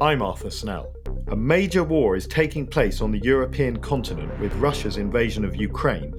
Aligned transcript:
I'm 0.00 0.22
Arthur 0.22 0.50
Snell. 0.50 0.94
A 1.26 1.34
major 1.34 1.82
war 1.82 2.14
is 2.14 2.28
taking 2.28 2.68
place 2.68 3.00
on 3.00 3.10
the 3.10 3.18
European 3.18 3.80
continent 3.80 4.38
with 4.38 4.54
Russia's 4.54 4.96
invasion 4.96 5.44
of 5.44 5.56
Ukraine, 5.56 6.14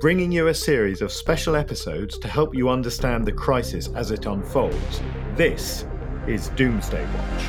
bringing 0.00 0.32
you 0.32 0.48
a 0.48 0.54
series 0.54 1.02
of 1.02 1.12
special 1.12 1.54
episodes 1.54 2.16
to 2.20 2.28
help 2.28 2.54
you 2.54 2.70
understand 2.70 3.26
the 3.26 3.32
crisis 3.32 3.88
as 3.88 4.12
it 4.12 4.24
unfolds. 4.24 5.02
This 5.34 5.84
is 6.26 6.48
Doomsday 6.56 7.04
Watch. 7.04 7.44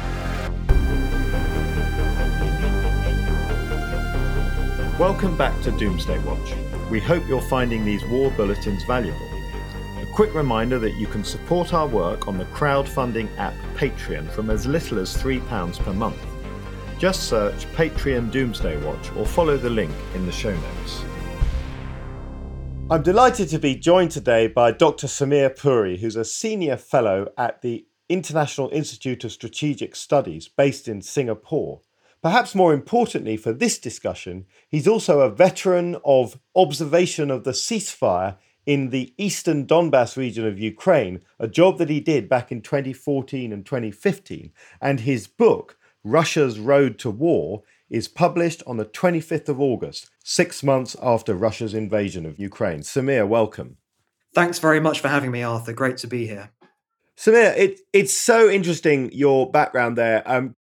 Welcome 4.99 5.37
back 5.37 5.61
to 5.61 5.71
Doomsday 5.71 6.19
Watch. 6.25 6.55
We 6.91 6.99
hope 6.99 7.25
you're 7.29 7.39
finding 7.43 7.85
these 7.85 8.03
war 8.07 8.31
bulletins 8.31 8.83
valuable. 8.83 9.28
Quick 10.19 10.35
reminder 10.35 10.77
that 10.79 10.95
you 10.95 11.07
can 11.07 11.23
support 11.23 11.73
our 11.73 11.87
work 11.87 12.27
on 12.27 12.37
the 12.37 12.43
crowdfunding 12.47 13.29
app 13.37 13.53
Patreon 13.77 14.29
from 14.31 14.49
as 14.49 14.65
little 14.65 14.99
as 14.99 15.15
£3 15.15 15.79
per 15.79 15.93
month. 15.93 16.21
Just 16.97 17.29
search 17.29 17.65
Patreon 17.67 18.29
Doomsday 18.29 18.83
Watch 18.83 19.13
or 19.13 19.25
follow 19.25 19.55
the 19.55 19.69
link 19.69 19.93
in 20.15 20.25
the 20.25 20.31
show 20.33 20.53
notes. 20.53 21.03
I'm 22.91 23.01
delighted 23.01 23.47
to 23.47 23.59
be 23.59 23.75
joined 23.75 24.11
today 24.11 24.47
by 24.47 24.73
Dr. 24.73 25.07
Samir 25.07 25.57
Puri, 25.57 25.99
who's 25.99 26.17
a 26.17 26.25
senior 26.25 26.75
fellow 26.75 27.31
at 27.37 27.61
the 27.61 27.87
International 28.09 28.67
Institute 28.73 29.23
of 29.23 29.31
Strategic 29.31 29.95
Studies 29.95 30.49
based 30.49 30.89
in 30.89 31.01
Singapore. 31.01 31.79
Perhaps 32.21 32.53
more 32.53 32.73
importantly 32.73 33.37
for 33.37 33.53
this 33.53 33.79
discussion, 33.79 34.47
he's 34.67 34.85
also 34.85 35.21
a 35.21 35.29
veteran 35.29 35.95
of 36.03 36.37
observation 36.57 37.31
of 37.31 37.45
the 37.45 37.51
ceasefire 37.51 38.35
in 38.69 38.91
the 38.91 39.11
eastern 39.17 39.65
Donbass 39.65 40.15
region 40.15 40.45
of 40.45 40.59
Ukraine, 40.59 41.21
a 41.39 41.47
job 41.47 41.79
that 41.79 41.89
he 41.89 41.99
did 41.99 42.29
back 42.29 42.51
in 42.51 42.61
2014 42.61 43.51
and 43.51 43.65
2015. 43.65 44.51
And 44.79 44.99
his 44.99 45.25
book, 45.25 45.75
Russia's 46.03 46.59
Road 46.59 46.99
to 46.99 47.09
War, 47.09 47.63
is 47.89 48.07
published 48.07 48.61
on 48.67 48.77
the 48.77 48.85
25th 48.85 49.49
of 49.49 49.59
August, 49.59 50.11
six 50.23 50.61
months 50.61 50.95
after 51.01 51.33
Russia's 51.33 51.73
invasion 51.73 52.27
of 52.27 52.37
Ukraine. 52.37 52.81
Samir, 52.81 53.27
welcome. 53.27 53.77
Thanks 54.35 54.59
very 54.59 54.79
much 54.79 54.99
for 54.99 55.07
having 55.07 55.31
me, 55.31 55.41
Arthur. 55.41 55.73
Great 55.73 55.97
to 55.97 56.07
be 56.07 56.27
here. 56.27 56.51
Samir, 57.17 57.57
it, 57.57 57.79
it's 57.91 58.13
so 58.13 58.51
interesting 58.51 59.11
your 59.11 59.49
background 59.49 59.97
there. 59.97 60.21
Um, 60.27 60.55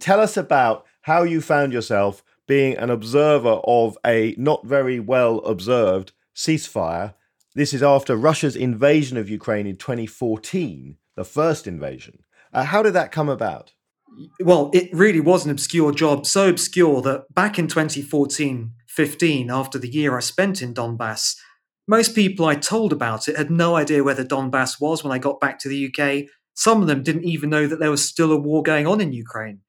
tell 0.00 0.20
us 0.20 0.38
about 0.38 0.86
how 1.02 1.22
you 1.22 1.42
found 1.42 1.74
yourself 1.74 2.24
being 2.46 2.76
an 2.76 2.88
observer 2.88 3.60
of 3.64 3.98
a 4.06 4.34
not 4.38 4.66
very 4.66 5.00
well 5.00 5.38
observed 5.40 6.12
ceasefire. 6.34 7.14
This 7.54 7.72
is 7.72 7.82
after 7.82 8.16
Russia's 8.16 8.56
invasion 8.56 9.16
of 9.16 9.28
Ukraine 9.28 9.66
in 9.66 9.76
2014, 9.76 10.96
the 11.16 11.24
first 11.24 11.66
invasion. 11.66 12.24
Uh, 12.52 12.64
how 12.64 12.82
did 12.82 12.94
that 12.94 13.12
come 13.12 13.28
about? 13.28 13.72
Well, 14.40 14.70
it 14.72 14.90
really 14.92 15.20
was 15.20 15.44
an 15.44 15.50
obscure 15.50 15.92
job, 15.92 16.26
so 16.26 16.48
obscure 16.48 17.02
that 17.02 17.32
back 17.34 17.58
in 17.58 17.66
2014 17.68 18.72
15, 18.94 19.50
after 19.50 19.76
the 19.76 19.88
year 19.88 20.16
I 20.16 20.20
spent 20.20 20.62
in 20.62 20.72
Donbass, 20.72 21.36
most 21.88 22.14
people 22.14 22.46
I 22.46 22.54
told 22.54 22.92
about 22.92 23.26
it 23.26 23.36
had 23.36 23.50
no 23.50 23.74
idea 23.74 24.04
where 24.04 24.14
the 24.14 24.24
Donbass 24.24 24.80
was 24.80 25.02
when 25.02 25.12
I 25.12 25.18
got 25.18 25.40
back 25.40 25.58
to 25.60 25.68
the 25.68 25.92
UK. 25.92 26.30
Some 26.54 26.80
of 26.80 26.86
them 26.86 27.02
didn't 27.02 27.24
even 27.24 27.50
know 27.50 27.66
that 27.66 27.80
there 27.80 27.90
was 27.90 28.08
still 28.08 28.30
a 28.30 28.36
war 28.36 28.62
going 28.62 28.86
on 28.86 29.00
in 29.00 29.12
Ukraine. 29.12 29.60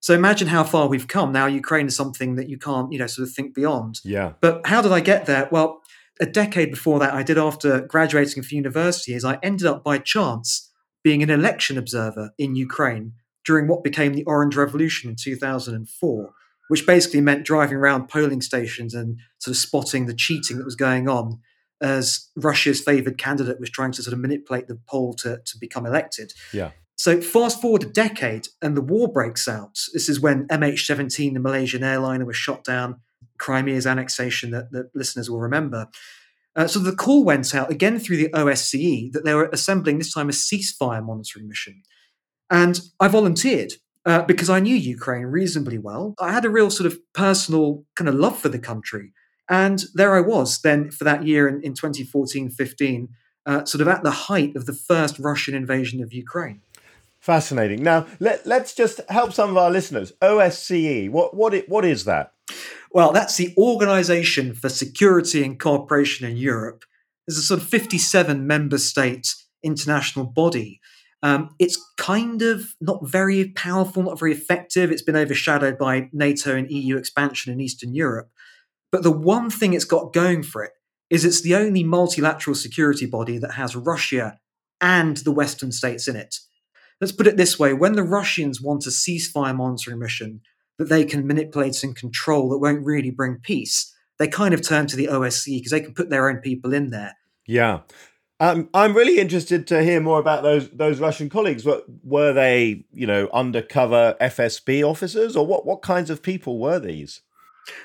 So 0.00 0.12
imagine 0.12 0.48
how 0.48 0.64
far 0.64 0.86
we've 0.86 1.08
come. 1.08 1.32
Now 1.32 1.46
Ukraine 1.46 1.86
is 1.86 1.96
something 1.96 2.34
that 2.34 2.50
you 2.50 2.58
can't, 2.58 2.92
you 2.92 2.98
know, 2.98 3.06
sort 3.06 3.26
of 3.26 3.34
think 3.34 3.54
beyond. 3.54 4.00
Yeah. 4.04 4.34
But 4.42 4.66
how 4.66 4.82
did 4.82 4.92
I 4.92 5.00
get 5.00 5.24
there? 5.24 5.48
Well, 5.50 5.80
a 6.20 6.26
decade 6.26 6.70
before 6.70 6.98
that, 7.00 7.14
I 7.14 7.22
did 7.22 7.38
after 7.38 7.80
graduating 7.80 8.42
from 8.42 8.56
university 8.56 9.14
is 9.14 9.24
I 9.24 9.38
ended 9.42 9.66
up 9.66 9.82
by 9.82 9.98
chance 9.98 10.70
being 11.02 11.22
an 11.22 11.30
election 11.30 11.76
observer 11.76 12.30
in 12.38 12.54
Ukraine 12.54 13.12
during 13.44 13.68
what 13.68 13.84
became 13.84 14.14
the 14.14 14.24
Orange 14.24 14.56
Revolution 14.56 15.10
in 15.10 15.16
2004, 15.16 16.32
which 16.68 16.86
basically 16.86 17.20
meant 17.20 17.44
driving 17.44 17.76
around 17.76 18.08
polling 18.08 18.40
stations 18.40 18.94
and 18.94 19.18
sort 19.38 19.52
of 19.52 19.58
spotting 19.58 20.06
the 20.06 20.14
cheating 20.14 20.58
that 20.58 20.64
was 20.64 20.76
going 20.76 21.08
on 21.08 21.40
as 21.80 22.30
Russia's 22.36 22.80
favored 22.80 23.18
candidate 23.18 23.60
was 23.60 23.68
trying 23.68 23.92
to 23.92 24.02
sort 24.02 24.14
of 24.14 24.20
manipulate 24.20 24.68
the 24.68 24.80
poll 24.88 25.12
to, 25.14 25.40
to 25.44 25.58
become 25.58 25.84
elected. 25.84 26.32
Yeah. 26.52 26.70
So 26.96 27.20
fast 27.20 27.60
forward 27.60 27.82
a 27.82 27.86
decade 27.86 28.48
and 28.62 28.76
the 28.76 28.80
war 28.80 29.12
breaks 29.12 29.48
out. 29.48 29.78
This 29.92 30.08
is 30.08 30.20
when 30.20 30.46
MH17, 30.48 31.34
the 31.34 31.40
Malaysian 31.40 31.82
airliner, 31.82 32.24
was 32.24 32.36
shot 32.36 32.64
down, 32.64 33.00
Crimea's 33.44 33.86
annexation 33.86 34.52
that, 34.52 34.72
that 34.72 34.90
listeners 34.94 35.28
will 35.28 35.40
remember. 35.40 35.88
Uh, 36.56 36.66
so 36.66 36.78
the 36.78 36.96
call 36.96 37.24
went 37.24 37.54
out 37.54 37.70
again 37.70 37.98
through 37.98 38.16
the 38.16 38.30
OSCE 38.30 39.12
that 39.12 39.24
they 39.24 39.34
were 39.34 39.50
assembling 39.52 39.98
this 39.98 40.14
time 40.14 40.30
a 40.30 40.32
ceasefire 40.32 41.04
monitoring 41.04 41.46
mission. 41.46 41.82
And 42.50 42.80
I 42.98 43.08
volunteered 43.08 43.74
uh, 44.06 44.22
because 44.22 44.48
I 44.48 44.60
knew 44.60 44.74
Ukraine 44.74 45.26
reasonably 45.26 45.76
well. 45.76 46.14
I 46.18 46.32
had 46.32 46.46
a 46.46 46.50
real 46.50 46.70
sort 46.70 46.86
of 46.90 46.98
personal 47.12 47.84
kind 47.96 48.08
of 48.08 48.14
love 48.14 48.38
for 48.38 48.48
the 48.48 48.58
country. 48.58 49.12
And 49.50 49.84
there 49.92 50.16
I 50.16 50.20
was 50.20 50.62
then 50.62 50.90
for 50.90 51.04
that 51.04 51.26
year 51.26 51.46
in, 51.46 51.60
in 51.62 51.74
2014 51.74 52.48
15, 52.48 53.08
uh, 53.44 53.64
sort 53.66 53.82
of 53.82 53.88
at 53.88 54.02
the 54.02 54.10
height 54.10 54.56
of 54.56 54.64
the 54.64 54.72
first 54.72 55.18
Russian 55.18 55.54
invasion 55.54 56.02
of 56.02 56.14
Ukraine. 56.14 56.62
Fascinating. 57.24 57.82
Now, 57.82 58.06
let, 58.20 58.46
let's 58.46 58.74
just 58.74 59.00
help 59.08 59.32
some 59.32 59.48
of 59.48 59.56
our 59.56 59.70
listeners. 59.70 60.12
OSCE, 60.20 61.08
what, 61.08 61.34
what, 61.34 61.54
it, 61.54 61.66
what 61.70 61.82
is 61.82 62.04
that? 62.04 62.34
Well, 62.92 63.12
that's 63.12 63.38
the 63.38 63.54
Organization 63.56 64.52
for 64.52 64.68
Security 64.68 65.42
and 65.42 65.58
Cooperation 65.58 66.28
in 66.28 66.36
Europe. 66.36 66.84
It's 67.26 67.38
a 67.38 67.40
sort 67.40 67.62
of 67.62 67.66
57 67.66 68.46
member 68.46 68.76
state 68.76 69.34
international 69.62 70.26
body. 70.26 70.82
Um, 71.22 71.54
it's 71.58 71.82
kind 71.96 72.42
of 72.42 72.74
not 72.78 73.08
very 73.08 73.48
powerful, 73.52 74.02
not 74.02 74.18
very 74.18 74.32
effective. 74.32 74.92
It's 74.92 75.00
been 75.00 75.16
overshadowed 75.16 75.78
by 75.78 76.10
NATO 76.12 76.54
and 76.54 76.70
EU 76.70 76.98
expansion 76.98 77.54
in 77.54 77.58
Eastern 77.58 77.94
Europe. 77.94 78.28
But 78.92 79.02
the 79.02 79.10
one 79.10 79.48
thing 79.48 79.72
it's 79.72 79.86
got 79.86 80.12
going 80.12 80.42
for 80.42 80.62
it 80.62 80.72
is 81.08 81.24
it's 81.24 81.40
the 81.40 81.54
only 81.54 81.84
multilateral 81.84 82.54
security 82.54 83.06
body 83.06 83.38
that 83.38 83.52
has 83.52 83.74
Russia 83.74 84.38
and 84.78 85.16
the 85.16 85.32
Western 85.32 85.72
states 85.72 86.06
in 86.06 86.16
it 86.16 86.36
let's 87.00 87.12
put 87.12 87.26
it 87.26 87.36
this 87.36 87.58
way 87.58 87.72
when 87.72 87.92
the 87.92 88.02
Russians 88.02 88.60
want 88.60 88.86
a 88.86 88.90
ceasefire 88.90 89.56
monitoring 89.56 89.98
mission 89.98 90.40
that 90.78 90.88
they 90.88 91.04
can 91.04 91.26
manipulate 91.26 91.82
and 91.82 91.94
control 91.94 92.48
that 92.48 92.58
won't 92.58 92.84
really 92.84 93.10
bring 93.10 93.38
peace, 93.42 93.94
they 94.18 94.28
kind 94.28 94.54
of 94.54 94.62
turn 94.62 94.86
to 94.88 94.96
the 94.96 95.06
OSCE 95.06 95.58
because 95.58 95.70
they 95.70 95.80
can 95.80 95.94
put 95.94 96.10
their 96.10 96.28
own 96.28 96.38
people 96.38 96.72
in 96.72 96.90
there. 96.90 97.16
Yeah. 97.46 97.80
Um, 98.40 98.68
I'm 98.74 98.94
really 98.94 99.18
interested 99.18 99.66
to 99.68 99.82
hear 99.82 100.00
more 100.00 100.18
about 100.18 100.42
those 100.42 100.68
those 100.70 100.98
Russian 100.98 101.28
colleagues. 101.28 101.64
Were, 101.64 101.82
were 102.02 102.32
they, 102.32 102.84
you 102.92 103.06
know, 103.06 103.28
undercover 103.32 104.16
FSB 104.20 104.82
officers, 104.82 105.36
or 105.36 105.46
what? 105.46 105.64
What 105.64 105.82
kinds 105.82 106.10
of 106.10 106.22
people 106.22 106.58
were 106.58 106.80
these? 106.80 107.22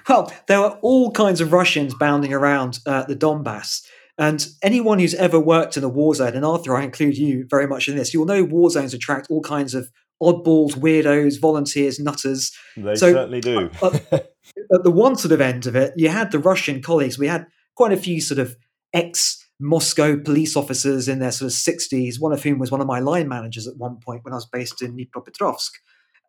Well, 0.07 0.33
there 0.47 0.59
were 0.59 0.77
all 0.81 1.11
kinds 1.11 1.39
of 1.39 1.53
Russians 1.53 1.93
bounding 1.93 2.33
around 2.33 2.79
uh, 2.85 3.03
the 3.03 3.15
Donbass. 3.15 3.85
And 4.19 4.45
anyone 4.61 4.99
who's 4.99 5.15
ever 5.15 5.39
worked 5.39 5.77
in 5.77 5.83
a 5.85 5.89
war 5.89 6.13
zone, 6.13 6.35
and 6.35 6.43
Arthur, 6.43 6.75
I 6.75 6.83
include 6.83 7.17
you 7.17 7.45
very 7.49 7.65
much 7.65 7.87
in 7.87 7.95
this, 7.95 8.13
you'll 8.13 8.25
know 8.25 8.43
war 8.43 8.69
zones 8.69 8.93
attract 8.93 9.27
all 9.29 9.41
kinds 9.41 9.73
of 9.73 9.89
oddballs, 10.21 10.73
weirdos, 10.73 11.39
volunteers, 11.39 11.99
nutters. 11.99 12.51
They 12.75 12.95
so, 12.95 13.13
certainly 13.13 13.39
do. 13.39 13.71
Uh, 13.81 13.87
uh, 13.87 13.99
at, 14.11 14.33
at 14.73 14.83
the 14.83 14.91
one 14.91 15.15
sort 15.15 15.31
of 15.31 15.39
end 15.39 15.67
of 15.67 15.75
it, 15.77 15.93
you 15.95 16.09
had 16.09 16.31
the 16.31 16.39
Russian 16.39 16.81
colleagues. 16.81 17.17
We 17.17 17.27
had 17.27 17.47
quite 17.75 17.93
a 17.93 17.97
few 17.97 18.19
sort 18.19 18.39
of 18.39 18.57
ex 18.93 19.41
Moscow 19.57 20.17
police 20.17 20.57
officers 20.57 21.07
in 21.07 21.19
their 21.19 21.31
sort 21.31 21.51
of 21.51 21.57
60s, 21.57 22.19
one 22.19 22.33
of 22.33 22.43
whom 22.43 22.59
was 22.59 22.71
one 22.71 22.81
of 22.81 22.87
my 22.87 22.99
line 22.99 23.29
managers 23.29 23.67
at 23.67 23.77
one 23.77 23.99
point 24.05 24.25
when 24.25 24.33
I 24.33 24.37
was 24.37 24.45
based 24.45 24.81
in 24.81 24.97
Dnipropetrovsk. 24.97 25.71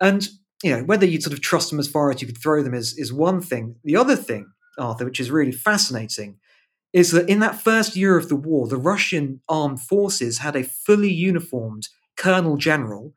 And, 0.00 0.28
you 0.62 0.76
know, 0.76 0.84
whether 0.84 1.06
you 1.06 1.20
sort 1.20 1.32
of 1.32 1.40
trust 1.40 1.70
them 1.70 1.80
as 1.80 1.88
far 1.88 2.10
as 2.12 2.20
you 2.20 2.28
could 2.28 2.40
throw 2.40 2.62
them 2.62 2.74
is, 2.74 2.96
is 2.96 3.12
one 3.12 3.40
thing. 3.40 3.74
The 3.82 3.96
other 3.96 4.16
thing, 4.16 4.46
Arthur, 4.78 5.04
which 5.04 5.20
is 5.20 5.30
really 5.30 5.52
fascinating, 5.52 6.38
is 6.92 7.12
that 7.12 7.28
in 7.28 7.40
that 7.40 7.60
first 7.60 7.96
year 7.96 8.16
of 8.16 8.28
the 8.28 8.36
war, 8.36 8.66
the 8.66 8.76
Russian 8.76 9.40
armed 9.48 9.80
forces 9.80 10.38
had 10.38 10.56
a 10.56 10.64
fully 10.64 11.12
uniformed 11.12 11.88
colonel 12.16 12.56
general, 12.56 13.14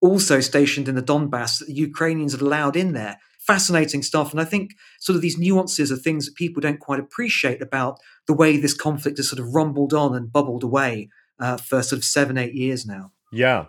also 0.00 0.40
stationed 0.40 0.88
in 0.88 0.94
the 0.94 1.02
Donbass, 1.02 1.58
that 1.58 1.66
the 1.66 1.74
Ukrainians 1.74 2.32
had 2.32 2.40
allowed 2.40 2.76
in 2.76 2.92
there. 2.92 3.18
Fascinating 3.40 4.02
stuff. 4.02 4.30
And 4.30 4.40
I 4.40 4.44
think 4.44 4.72
sort 5.00 5.16
of 5.16 5.22
these 5.22 5.38
nuances 5.38 5.90
are 5.90 5.96
things 5.96 6.26
that 6.26 6.34
people 6.34 6.60
don't 6.60 6.78
quite 6.78 7.00
appreciate 7.00 7.62
about 7.62 7.98
the 8.26 8.34
way 8.34 8.56
this 8.56 8.74
conflict 8.74 9.16
has 9.16 9.28
sort 9.28 9.40
of 9.40 9.54
rumbled 9.54 9.92
on 9.92 10.14
and 10.14 10.32
bubbled 10.32 10.62
away 10.62 11.08
uh, 11.40 11.56
for 11.56 11.82
sort 11.82 11.98
of 11.98 12.04
seven, 12.04 12.38
eight 12.38 12.54
years 12.54 12.86
now. 12.86 13.12
Yeah. 13.32 13.66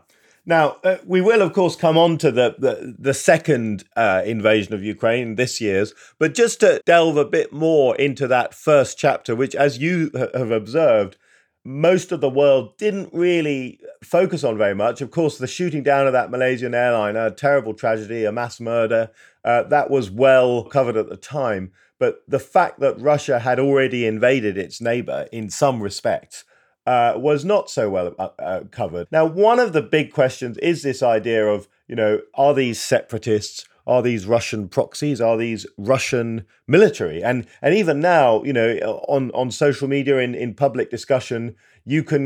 Now, 0.50 0.78
uh, 0.84 0.98
we 1.06 1.22
will, 1.22 1.44
of 1.44 1.54
course, 1.54 1.76
come 1.76 1.96
on 1.96 2.18
to 2.18 2.32
the, 2.32 2.56
the, 2.58 2.96
the 2.98 3.14
second 3.14 3.84
uh, 3.96 4.24
invasion 4.26 4.74
of 4.74 4.84
Ukraine, 4.84 5.36
this 5.36 5.62
year's, 5.62 5.94
but 6.18 6.34
just 6.34 6.62
to 6.62 6.82
delve 6.88 7.18
a 7.18 7.24
bit 7.24 7.54
more 7.54 7.96
into 7.98 8.28
that 8.30 8.56
first 8.56 8.98
chapter, 8.98 9.36
which, 9.36 9.54
as 9.54 9.78
you 9.78 10.10
have 10.16 10.50
observed, 10.50 11.18
most 11.64 12.12
of 12.12 12.20
the 12.20 12.32
world 12.32 12.76
didn't 12.80 13.14
really 13.14 13.80
focus 14.04 14.44
on 14.44 14.58
very 14.58 14.74
much. 14.74 15.02
Of 15.02 15.12
course, 15.12 15.38
the 15.38 15.46
shooting 15.46 15.84
down 15.84 16.08
of 16.08 16.14
that 16.14 16.32
Malaysian 16.32 16.74
airliner, 16.74 17.28
a 17.28 17.32
terrible 17.32 17.76
tragedy, 17.76 18.26
a 18.26 18.32
mass 18.32 18.60
murder, 18.60 19.12
uh, 19.46 19.62
that 19.64 19.92
was 19.92 20.10
well 20.10 20.64
covered 20.64 20.98
at 20.98 21.10
the 21.10 21.18
time. 21.18 21.74
But 22.00 22.24
the 22.28 22.40
fact 22.40 22.80
that 22.80 23.00
Russia 23.00 23.38
had 23.38 23.60
already 23.60 24.08
invaded 24.08 24.58
its 24.58 24.82
neighbor 24.82 25.28
in 25.32 25.52
some 25.52 25.80
respects 25.80 26.44
uh, 26.90 27.14
was 27.18 27.46
not 27.46 27.70
so 27.70 27.88
well 27.88 28.16
uh, 28.18 28.30
uh, 28.40 28.62
covered. 28.72 29.08
Now, 29.12 29.26
one 29.26 29.60
of 29.60 29.74
the 29.74 29.82
big 29.98 30.12
questions 30.12 30.58
is 30.58 30.82
this 30.82 31.04
idea 31.04 31.46
of, 31.46 31.68
you 31.88 31.96
know, 31.96 32.22
are 32.34 32.56
these 32.56 32.82
separatists? 32.82 33.68
Are 33.86 34.02
these 34.02 34.26
Russian 34.26 34.70
proxies? 34.70 35.22
Are 35.22 35.38
these 35.38 35.68
Russian 35.78 36.46
military? 36.68 37.24
And 37.24 37.46
and 37.62 37.76
even 37.76 38.00
now, 38.00 38.44
you 38.44 38.54
know, 38.54 38.70
on 39.08 39.30
on 39.32 39.52
social 39.52 39.88
media 39.88 40.18
in 40.18 40.34
in 40.34 40.56
public 40.66 40.90
discussion, 40.90 41.56
you 41.86 42.04
can 42.04 42.26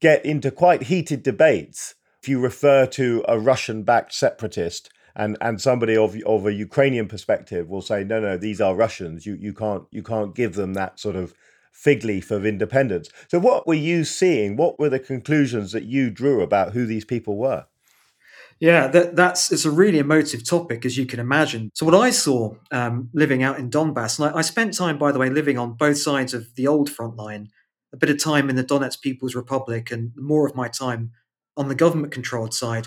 get 0.00 0.24
into 0.24 0.50
quite 0.50 0.84
heated 0.84 1.22
debates 1.24 1.96
if 2.22 2.28
you 2.28 2.38
refer 2.40 2.86
to 2.86 3.24
a 3.28 3.36
Russian-backed 3.50 4.12
separatist 4.12 4.82
and 5.16 5.36
and 5.40 5.60
somebody 5.60 5.96
of 5.96 6.16
of 6.24 6.46
a 6.46 6.52
Ukrainian 6.68 7.08
perspective 7.08 7.68
will 7.68 7.82
say, 7.90 8.04
no, 8.04 8.20
no, 8.20 8.36
these 8.36 8.60
are 8.60 8.82
Russians. 8.84 9.26
You 9.26 9.34
you 9.46 9.52
can't 9.62 9.84
you 9.90 10.04
can't 10.12 10.32
give 10.40 10.54
them 10.54 10.74
that 10.74 11.00
sort 11.00 11.16
of 11.16 11.34
fig 11.76 12.04
leaf 12.04 12.30
of 12.30 12.46
independence. 12.46 13.08
So, 13.28 13.38
what 13.38 13.66
were 13.66 13.74
you 13.74 14.04
seeing? 14.04 14.56
What 14.56 14.78
were 14.78 14.88
the 14.88 14.98
conclusions 14.98 15.72
that 15.72 15.84
you 15.84 16.10
drew 16.10 16.40
about 16.40 16.72
who 16.72 16.86
these 16.86 17.04
people 17.04 17.36
were? 17.36 17.66
Yeah, 18.58 18.86
that, 18.88 19.16
that's 19.16 19.52
it's 19.52 19.66
a 19.66 19.70
really 19.70 19.98
emotive 19.98 20.42
topic, 20.42 20.86
as 20.86 20.96
you 20.96 21.04
can 21.04 21.20
imagine. 21.20 21.70
So, 21.74 21.84
what 21.84 21.94
I 21.94 22.10
saw 22.10 22.54
um, 22.72 23.10
living 23.12 23.42
out 23.42 23.58
in 23.58 23.70
Donbass, 23.70 24.18
and 24.18 24.34
I, 24.34 24.38
I, 24.38 24.42
spent 24.42 24.74
time, 24.74 24.98
by 24.98 25.12
the 25.12 25.18
way, 25.18 25.28
living 25.28 25.58
on 25.58 25.74
both 25.74 25.98
sides 25.98 26.32
of 26.32 26.54
the 26.54 26.66
old 26.66 26.88
front 26.88 27.16
line, 27.16 27.48
a 27.92 27.98
bit 27.98 28.10
of 28.10 28.18
time 28.18 28.48
in 28.48 28.56
the 28.56 28.64
Donetsk 28.64 29.02
People's 29.02 29.34
Republic, 29.34 29.90
and 29.90 30.12
more 30.16 30.46
of 30.46 30.56
my 30.56 30.68
time 30.68 31.12
on 31.56 31.68
the 31.68 31.74
government-controlled 31.74 32.54
side. 32.54 32.86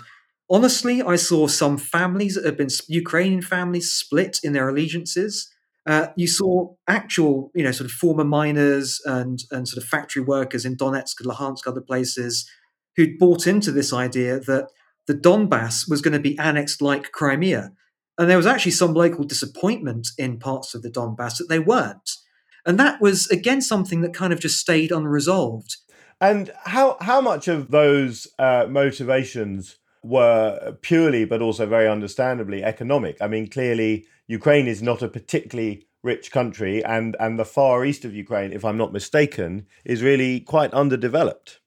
Honestly, 0.50 1.00
I 1.00 1.14
saw 1.14 1.46
some 1.46 1.78
families 1.78 2.34
that 2.34 2.44
have 2.44 2.56
been 2.56 2.70
Ukrainian 2.88 3.42
families 3.42 3.92
split 3.92 4.40
in 4.42 4.52
their 4.52 4.68
allegiances. 4.68 5.48
Uh, 5.90 6.12
you 6.14 6.28
saw 6.28 6.72
actual, 6.86 7.50
you 7.52 7.64
know, 7.64 7.72
sort 7.72 7.84
of 7.84 7.90
former 7.90 8.22
miners 8.22 9.00
and 9.06 9.40
and 9.50 9.66
sort 9.66 9.82
of 9.82 9.88
factory 9.88 10.22
workers 10.22 10.64
in 10.64 10.76
Donetsk 10.76 11.20
Luhansk, 11.24 11.66
other 11.66 11.80
places, 11.80 12.48
who'd 12.94 13.18
bought 13.18 13.44
into 13.48 13.72
this 13.72 13.92
idea 13.92 14.38
that 14.38 14.68
the 15.08 15.14
Donbass 15.14 15.90
was 15.90 16.00
going 16.00 16.12
to 16.12 16.20
be 16.20 16.38
annexed 16.38 16.80
like 16.80 17.10
Crimea, 17.10 17.72
and 18.16 18.30
there 18.30 18.36
was 18.36 18.46
actually 18.46 18.70
some 18.70 18.94
local 18.94 19.24
disappointment 19.24 20.06
in 20.16 20.38
parts 20.38 20.76
of 20.76 20.82
the 20.82 20.92
Donbass 20.92 21.38
that 21.38 21.48
they 21.48 21.58
weren't, 21.58 22.12
and 22.64 22.78
that 22.78 23.00
was 23.00 23.26
again 23.26 23.60
something 23.60 24.00
that 24.02 24.14
kind 24.14 24.32
of 24.32 24.38
just 24.38 24.60
stayed 24.60 24.92
unresolved. 24.92 25.76
And 26.20 26.52
how 26.66 26.98
how 27.00 27.20
much 27.20 27.48
of 27.48 27.72
those 27.72 28.28
uh, 28.38 28.66
motivations 28.70 29.76
were 30.04 30.76
purely, 30.82 31.24
but 31.24 31.42
also 31.42 31.66
very 31.66 31.88
understandably, 31.88 32.62
economic? 32.62 33.16
I 33.20 33.26
mean, 33.26 33.48
clearly 33.48 34.06
Ukraine 34.30 34.68
is 34.68 34.80
not 34.80 35.02
a 35.02 35.08
particularly 35.08 35.88
rich 36.04 36.30
country, 36.30 36.84
and 36.84 37.16
and 37.18 37.36
the 37.36 37.44
far 37.44 37.84
east 37.84 38.04
of 38.04 38.14
Ukraine, 38.14 38.52
if 38.52 38.64
I'm 38.64 38.76
not 38.76 38.92
mistaken, 38.92 39.66
is 39.84 40.04
really 40.04 40.38
quite 40.38 40.72
underdeveloped. 40.72 41.58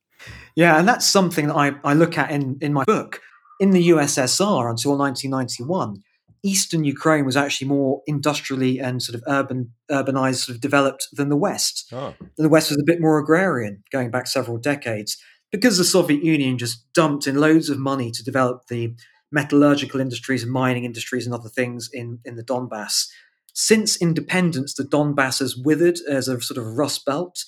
Yeah, 0.55 0.79
and 0.79 0.87
that's 0.87 1.05
something 1.05 1.47
that 1.47 1.55
I, 1.55 1.73
I 1.83 1.93
look 1.93 2.17
at 2.17 2.31
in, 2.31 2.57
in 2.61 2.71
my 2.71 2.85
book. 2.85 3.21
In 3.59 3.71
the 3.71 3.89
USSR 3.89 4.69
until 4.69 4.97
1991, 4.97 6.01
Eastern 6.41 6.85
Ukraine 6.85 7.25
was 7.25 7.35
actually 7.35 7.67
more 7.67 8.01
industrially 8.07 8.79
and 8.79 9.03
sort 9.03 9.15
of 9.15 9.23
urban, 9.27 9.73
urbanized, 9.91 10.45
sort 10.45 10.55
of 10.55 10.61
developed 10.61 11.09
than 11.11 11.27
the 11.27 11.35
West. 11.35 11.91
Oh. 11.91 12.13
The 12.37 12.47
West 12.47 12.69
was 12.69 12.79
a 12.79 12.85
bit 12.85 13.01
more 13.01 13.19
agrarian, 13.19 13.83
going 13.91 14.09
back 14.09 14.27
several 14.27 14.57
decades, 14.57 15.17
because 15.51 15.77
the 15.77 15.83
Soviet 15.83 16.23
Union 16.23 16.57
just 16.57 16.85
dumped 16.93 17.27
in 17.27 17.35
loads 17.35 17.69
of 17.69 17.77
money 17.77 18.09
to 18.11 18.23
develop 18.23 18.67
the 18.67 18.95
metallurgical 19.33 19.99
industries 19.99 20.43
and 20.43 20.51
mining 20.51 20.85
industries 20.85 21.25
and 21.25 21.33
other 21.33 21.49
things 21.49 21.89
in, 21.91 22.19
in 22.23 22.35
the 22.35 22.43
Donbass. 22.43 23.07
Since 23.53 24.01
independence, 24.01 24.73
the 24.73 24.83
Donbass 24.83 25.39
has 25.39 25.57
withered 25.57 25.97
as 26.07 26.27
a 26.27 26.39
sort 26.39 26.57
of 26.57 26.77
rust 26.77 27.05
belt. 27.05 27.43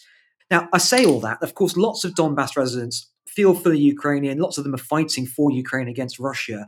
Now, 0.52 0.68
I 0.74 0.80
say 0.80 1.06
all 1.06 1.20
that. 1.22 1.42
Of 1.42 1.54
course, 1.54 1.78
lots 1.78 2.04
of 2.04 2.14
Donbass 2.14 2.58
residents 2.58 3.10
feel 3.28 3.54
for 3.54 3.70
the 3.70 3.80
Ukrainian. 3.80 4.40
Lots 4.40 4.58
of 4.58 4.64
them 4.64 4.74
are 4.74 4.78
fighting 4.78 5.26
for 5.26 5.52
Ukraine 5.52 5.88
against 5.88 6.20
Russia. 6.20 6.68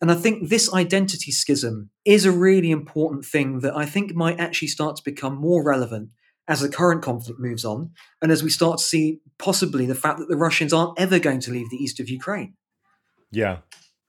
And 0.00 0.10
I 0.10 0.14
think 0.14 0.48
this 0.48 0.72
identity 0.72 1.32
schism 1.32 1.90
is 2.04 2.24
a 2.24 2.32
really 2.32 2.70
important 2.70 3.24
thing 3.24 3.60
that 3.60 3.76
I 3.76 3.86
think 3.86 4.14
might 4.14 4.38
actually 4.38 4.68
start 4.68 4.96
to 4.96 5.02
become 5.04 5.36
more 5.36 5.64
relevant 5.64 6.10
as 6.48 6.60
the 6.60 6.68
current 6.68 7.02
conflict 7.02 7.40
moves 7.40 7.64
on 7.64 7.90
and 8.22 8.30
as 8.30 8.42
we 8.42 8.50
start 8.50 8.78
to 8.78 8.84
see 8.84 9.20
possibly 9.38 9.86
the 9.86 9.94
fact 9.94 10.18
that 10.18 10.28
the 10.28 10.36
Russians 10.36 10.72
aren't 10.72 10.98
ever 10.98 11.18
going 11.18 11.40
to 11.40 11.50
leave 11.50 11.70
the 11.70 11.82
east 11.82 11.98
of 11.98 12.08
Ukraine. 12.08 12.54
Yeah. 13.30 13.58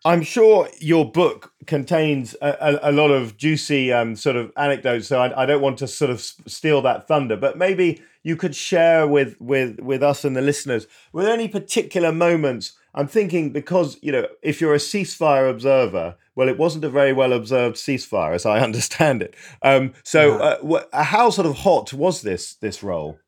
I'm 0.08 0.24
sure 0.24 0.70
your 0.80 1.12
book 1.12 1.52
contains 1.66 2.34
a, 2.42 2.56
a, 2.62 2.92
a 2.92 2.94
lot 2.94 3.10
of 3.10 3.36
juicy 3.36 3.92
um, 3.92 4.16
sort 4.16 4.38
of 4.38 4.54
anecdotes, 4.56 5.06
so 5.10 5.20
I, 5.20 5.44
I, 5.44 5.46
don't 5.46 5.62
want 5.62 5.80
to 5.80 5.88
sort 5.88 6.10
of 6.10 6.22
steal 6.22 6.82
that 6.84 7.10
thunder. 7.10 7.36
But 7.36 7.58
maybe 7.58 8.02
you 8.24 8.38
could 8.38 8.56
share 8.56 9.06
with 9.06 9.36
with 9.42 9.82
with 9.82 10.02
us 10.02 10.24
and 10.24 10.34
the 10.34 10.42
listeners 10.42 10.88
Were 11.12 11.24
there 11.24 11.34
any 11.34 11.50
particular 11.50 12.14
moments. 12.14 12.72
I'm 12.96 13.08
thinking 13.08 13.52
because 13.52 13.98
you 14.02 14.14
know 14.14 14.28
if 14.42 14.62
you're 14.62 14.74
a 14.74 14.78
ceasefire 14.78 15.50
observer, 15.50 16.16
well, 16.36 16.48
it 16.48 16.58
wasn't 16.58 16.86
a 16.86 16.90
very 16.90 17.12
well 17.12 17.34
observed 17.34 17.76
ceasefire, 17.76 18.34
as 18.34 18.46
I 18.46 18.60
understand 18.70 19.22
it. 19.22 19.36
Um, 19.62 19.94
so, 20.04 20.38
uh, 20.38 20.84
uh, 20.94 21.04
how 21.04 21.30
sort 21.32 21.48
of 21.48 21.58
hot 21.58 21.92
was 21.92 22.22
this 22.22 22.56
this 22.56 22.82
role? 22.82 23.20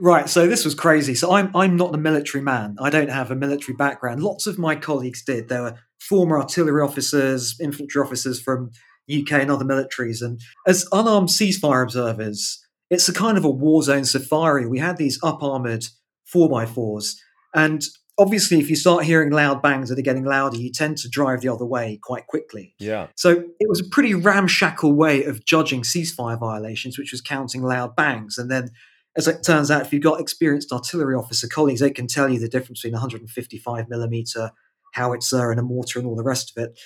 Right, 0.00 0.28
so 0.28 0.46
this 0.46 0.64
was 0.64 0.74
crazy. 0.74 1.14
So 1.14 1.32
I'm 1.32 1.54
I'm 1.54 1.76
not 1.76 1.94
a 1.94 1.98
military 1.98 2.42
man. 2.42 2.76
I 2.80 2.90
don't 2.90 3.10
have 3.10 3.30
a 3.30 3.36
military 3.36 3.76
background. 3.76 4.22
Lots 4.22 4.46
of 4.46 4.58
my 4.58 4.74
colleagues 4.74 5.22
did. 5.24 5.48
There 5.48 5.62
were 5.62 5.78
former 6.08 6.38
artillery 6.38 6.82
officers, 6.82 7.56
infantry 7.60 8.00
officers 8.00 8.40
from 8.40 8.70
UK 9.10 9.32
and 9.32 9.50
other 9.50 9.64
militaries. 9.64 10.22
And 10.22 10.40
as 10.66 10.86
unarmed 10.92 11.28
ceasefire 11.28 11.82
observers, 11.82 12.64
it's 12.90 13.08
a 13.08 13.12
kind 13.12 13.36
of 13.36 13.44
a 13.44 13.50
war 13.50 13.82
zone 13.82 14.04
safari. 14.04 14.66
We 14.66 14.78
had 14.78 14.96
these 14.96 15.18
up 15.22 15.42
armored 15.42 15.86
4x4s. 16.34 17.16
And 17.54 17.84
obviously, 18.18 18.58
if 18.58 18.70
you 18.70 18.76
start 18.76 19.04
hearing 19.04 19.30
loud 19.30 19.62
bangs 19.62 19.88
that 19.88 19.98
are 19.98 20.02
getting 20.02 20.24
louder, 20.24 20.56
you 20.56 20.72
tend 20.72 20.98
to 20.98 21.08
drive 21.08 21.40
the 21.40 21.48
other 21.48 21.66
way 21.66 21.98
quite 22.02 22.26
quickly. 22.26 22.74
Yeah. 22.78 23.08
So 23.16 23.30
it 23.30 23.68
was 23.68 23.80
a 23.80 23.88
pretty 23.90 24.14
ramshackle 24.14 24.92
way 24.92 25.24
of 25.24 25.44
judging 25.44 25.82
ceasefire 25.82 26.38
violations, 26.38 26.98
which 26.98 27.12
was 27.12 27.20
counting 27.20 27.62
loud 27.62 27.96
bangs. 27.96 28.38
And 28.38 28.50
then, 28.50 28.70
as 29.16 29.28
it 29.28 29.42
turns 29.42 29.70
out, 29.70 29.82
if 29.82 29.92
you've 29.92 30.02
got 30.02 30.20
experienced 30.20 30.72
artillery 30.72 31.14
officer 31.14 31.48
colleagues, 31.48 31.80
they 31.80 31.90
can 31.90 32.06
tell 32.06 32.28
you 32.28 32.38
the 32.38 32.48
difference 32.48 32.80
between 32.80 32.92
155 32.92 33.88
millimeter 33.88 34.52
howitzer 34.94 35.50
and 35.50 35.60
a 35.60 35.62
mortar 35.62 35.98
and 35.98 36.06
all 36.06 36.16
the 36.16 36.22
rest 36.22 36.52
of 36.56 36.62
it. 36.62 36.78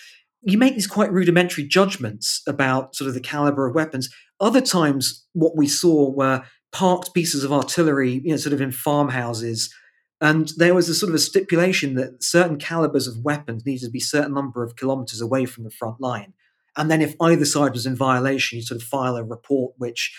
You 0.43 0.59
make 0.59 0.75
these 0.75 0.87
quite 0.87 1.13
rudimentary 1.13 1.65
judgments 1.65 2.43
about 2.47 2.97
sort 2.97 3.09
of 3.09 3.15
the 3.15 3.21
caliber 3.21 3.67
of 3.67 3.75
weapons. 3.75 4.11
Other 4.41 4.61
times, 4.61 5.25
what 5.35 5.57
we 5.57 5.69
saw 5.69 6.11
were 6.11 6.43
parked 6.73 7.15
pieces 7.15 7.45
of 7.45 7.53
artillery, 7.53 8.21
you 8.25 8.31
know, 8.31 8.37
sort 8.37 8.53
of 8.53 8.61
in 8.61 8.73
farmhouses. 8.73 9.73
And 10.21 10.51
there 10.57 10.75
was 10.75 10.89
a 10.89 10.95
sort 10.95 11.11
of 11.11 11.15
a 11.15 11.21
stipulation 11.21 11.95
that 11.95 12.23
certain 12.23 12.59
calibers 12.59 13.07
of 13.07 13.25
weapons 13.25 13.65
needed 13.67 13.85
to 13.85 13.91
be 13.91 13.99
a 13.99 14.03
certain 14.03 14.35
number 14.35 14.65
of 14.65 14.77
kilometers 14.77 15.21
away 15.21 15.47
from 15.47 15.65
the 15.65 15.71
front 15.71 16.01
line. 16.01 16.33
And 16.77 16.91
then 16.91 17.03
if 17.03 17.15
either 17.21 17.45
side 17.45 17.73
was 17.73 17.87
in 17.87 17.95
violation, 17.95 18.57
you 18.57 18.65
sort 18.65 18.81
of 18.81 18.87
file 18.87 19.17
a 19.17 19.23
report, 19.23 19.75
which, 19.77 20.17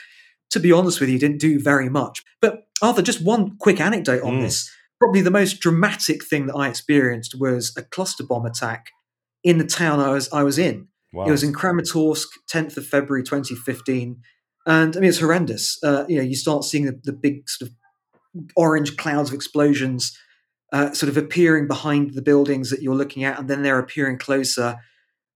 to 0.52 0.60
be 0.60 0.72
honest 0.72 1.00
with 1.00 1.10
you, 1.10 1.18
didn't 1.18 1.40
do 1.40 1.60
very 1.60 1.90
much. 1.90 2.24
But 2.42 2.68
Arthur, 2.82 3.02
just 3.02 3.24
one 3.24 3.58
quick 3.58 3.80
anecdote 3.80 4.22
on 4.22 4.36
mm. 4.36 4.42
this 4.42 4.70
probably 5.04 5.22
the 5.22 5.32
most 5.32 5.60
dramatic 5.60 6.24
thing 6.24 6.46
that 6.46 6.56
I 6.56 6.70
experienced 6.70 7.36
was 7.38 7.74
a 7.78 7.82
cluster 7.82 8.24
bomb 8.24 8.46
attack 8.46 8.86
in 9.44 9.58
the 9.58 9.66
town 9.66 10.00
I 10.00 10.12
was 10.12 10.32
I 10.32 10.44
was 10.44 10.58
in. 10.58 10.88
Wow. 11.12 11.26
It 11.26 11.32
was 11.32 11.44
in 11.44 11.52
Kramatorsk, 11.52 12.28
10th 12.50 12.78
of 12.78 12.88
February 12.88 13.22
2015. 13.22 14.22
And 14.66 14.96
I 14.96 15.00
mean, 15.02 15.10
it's 15.10 15.20
horrendous. 15.20 15.78
Uh, 15.84 16.06
you 16.08 16.16
know, 16.16 16.24
you 16.24 16.36
start 16.36 16.64
seeing 16.64 16.86
the, 16.86 16.98
the, 17.04 17.12
big 17.12 17.50
sort 17.50 17.70
of 17.70 17.76
orange 18.56 18.96
clouds 18.96 19.30
of 19.30 19.36
explosions 19.36 20.18
uh, 20.72 20.94
sort 20.94 21.10
of 21.10 21.18
appearing 21.18 21.68
behind 21.68 22.14
the 22.14 22.22
buildings 22.22 22.70
that 22.70 22.82
you're 22.82 22.96
looking 22.96 23.26
at, 23.26 23.38
and 23.38 23.50
then 23.50 23.62
they're 23.62 23.80
appearing 23.80 24.18
closer. 24.18 24.78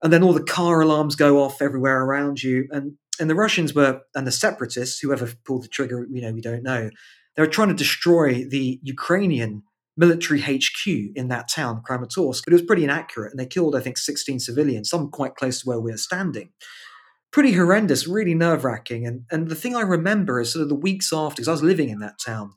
And 0.01 0.13
then 0.13 0.24
all 0.24 0.33
the 0.33 0.43
car 0.43 0.79
alarms 0.79 1.17
go 1.17 1.43
off 1.43 1.62
everywhere 1.62 2.01
around 2.01 2.41
you. 2.41 2.69
And 2.71 2.93
and 3.19 3.29
the 3.29 3.36
Russians 3.36 3.74
were, 3.74 4.01
and 4.15 4.25
the 4.25 4.31
separatists, 4.31 5.00
whoever 5.00 5.29
pulled 5.43 5.63
the 5.63 5.67
trigger, 5.67 6.07
you 6.09 6.21
know, 6.21 6.31
we 6.31 6.41
don't 6.41 6.63
know, 6.63 6.89
they 7.38 7.44
were 7.44 7.48
trying 7.48 7.70
to 7.70 7.75
destroy 7.75 8.44
the 8.44 8.79
Ukrainian 8.84 9.63
military 9.96 10.41
HQ 10.41 10.88
in 11.15 11.27
that 11.29 11.48
town, 11.48 11.82
Kramatorsk. 11.88 12.41
But 12.44 12.53
it 12.53 12.56
was 12.56 12.62
pretty 12.63 12.84
inaccurate, 12.84 13.32
and 13.32 13.39
they 13.39 13.46
killed, 13.46 13.75
I 13.75 13.79
think, 13.79 13.98
16 13.98 14.39
civilians, 14.39 14.89
some 14.89 15.10
quite 15.10 15.36
close 15.36 15.62
to 15.62 15.67
where 15.67 15.79
we 15.79 15.91
are 15.91 15.98
standing. 15.98 16.50
Pretty 17.32 17.53
horrendous, 17.53 18.08
really 18.08 18.34
nerve 18.34 18.63
wracking. 18.63 19.06
And, 19.06 19.25
and 19.32 19.50
the 19.50 19.56
thing 19.56 19.75
I 19.75 19.82
remember 19.82 20.39
is 20.39 20.53
sort 20.53 20.63
of 20.63 20.70
the 20.70 20.75
weeks 20.75 21.12
after, 21.13 21.36
because 21.36 21.48
I 21.48 21.51
was 21.51 21.63
living 21.63 21.89
in 21.89 22.00
that 22.00 22.20
town, 22.24 22.53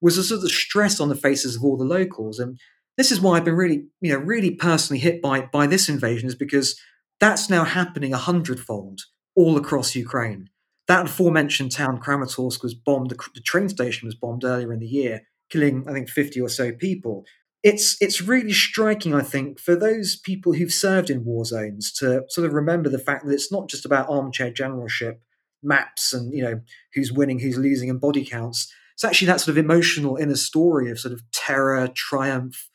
was 0.00 0.18
a 0.18 0.22
sort 0.22 0.42
of 0.42 0.50
stress 0.50 1.00
on 1.00 1.08
the 1.08 1.16
faces 1.16 1.56
of 1.56 1.64
all 1.64 1.76
the 1.76 1.84
locals. 1.84 2.38
And 2.38 2.58
this 2.96 3.10
is 3.10 3.20
why 3.20 3.36
I've 3.36 3.44
been 3.44 3.54
really, 3.54 3.86
you 4.00 4.12
know, 4.12 4.18
really 4.18 4.52
personally 4.52 5.00
hit 5.00 5.22
by, 5.22 5.42
by 5.42 5.66
this 5.66 5.88
invasion, 5.88 6.28
is 6.28 6.34
because 6.34 6.78
that's 7.18 7.50
now 7.50 7.64
happening 7.64 8.12
a 8.12 8.18
hundredfold 8.18 9.00
all 9.34 9.56
across 9.56 9.94
Ukraine. 9.94 10.49
That 10.90 11.06
aforementioned 11.06 11.70
town, 11.70 12.00
Kramatorsk, 12.00 12.64
was 12.64 12.74
bombed. 12.74 13.10
The, 13.10 13.40
train 13.44 13.68
station 13.68 14.06
was 14.06 14.16
bombed 14.16 14.42
earlier 14.42 14.72
in 14.72 14.80
the 14.80 14.88
year, 14.88 15.20
killing, 15.48 15.84
I 15.88 15.92
think, 15.92 16.08
50 16.08 16.40
or 16.40 16.48
so 16.48 16.72
people. 16.72 17.24
It's, 17.62 17.96
it's 18.00 18.20
really 18.20 18.52
striking, 18.52 19.14
I 19.14 19.22
think, 19.22 19.60
for 19.60 19.76
those 19.76 20.16
people 20.16 20.52
who've 20.52 20.72
served 20.72 21.08
in 21.08 21.24
war 21.24 21.44
zones 21.44 21.92
to 21.98 22.24
sort 22.28 22.44
of 22.44 22.54
remember 22.54 22.88
the 22.88 22.98
fact 22.98 23.24
that 23.24 23.32
it's 23.32 23.52
not 23.52 23.70
just 23.70 23.84
about 23.86 24.10
armchair 24.10 24.50
generalship, 24.50 25.22
maps, 25.62 26.12
and 26.12 26.34
you 26.34 26.42
know 26.42 26.60
who's 26.92 27.12
winning, 27.12 27.38
who's 27.38 27.56
losing, 27.56 27.88
and 27.88 28.00
body 28.00 28.24
counts. 28.24 28.68
it's 28.94 29.04
actually 29.04 29.28
that 29.28 29.40
sort 29.40 29.56
of 29.56 29.64
emotional 29.64 30.16
inner 30.16 30.34
story 30.34 30.90
of 30.90 30.98
sort 30.98 31.14
of 31.14 31.22
terror, 31.30 31.86
triumph, 31.86 32.68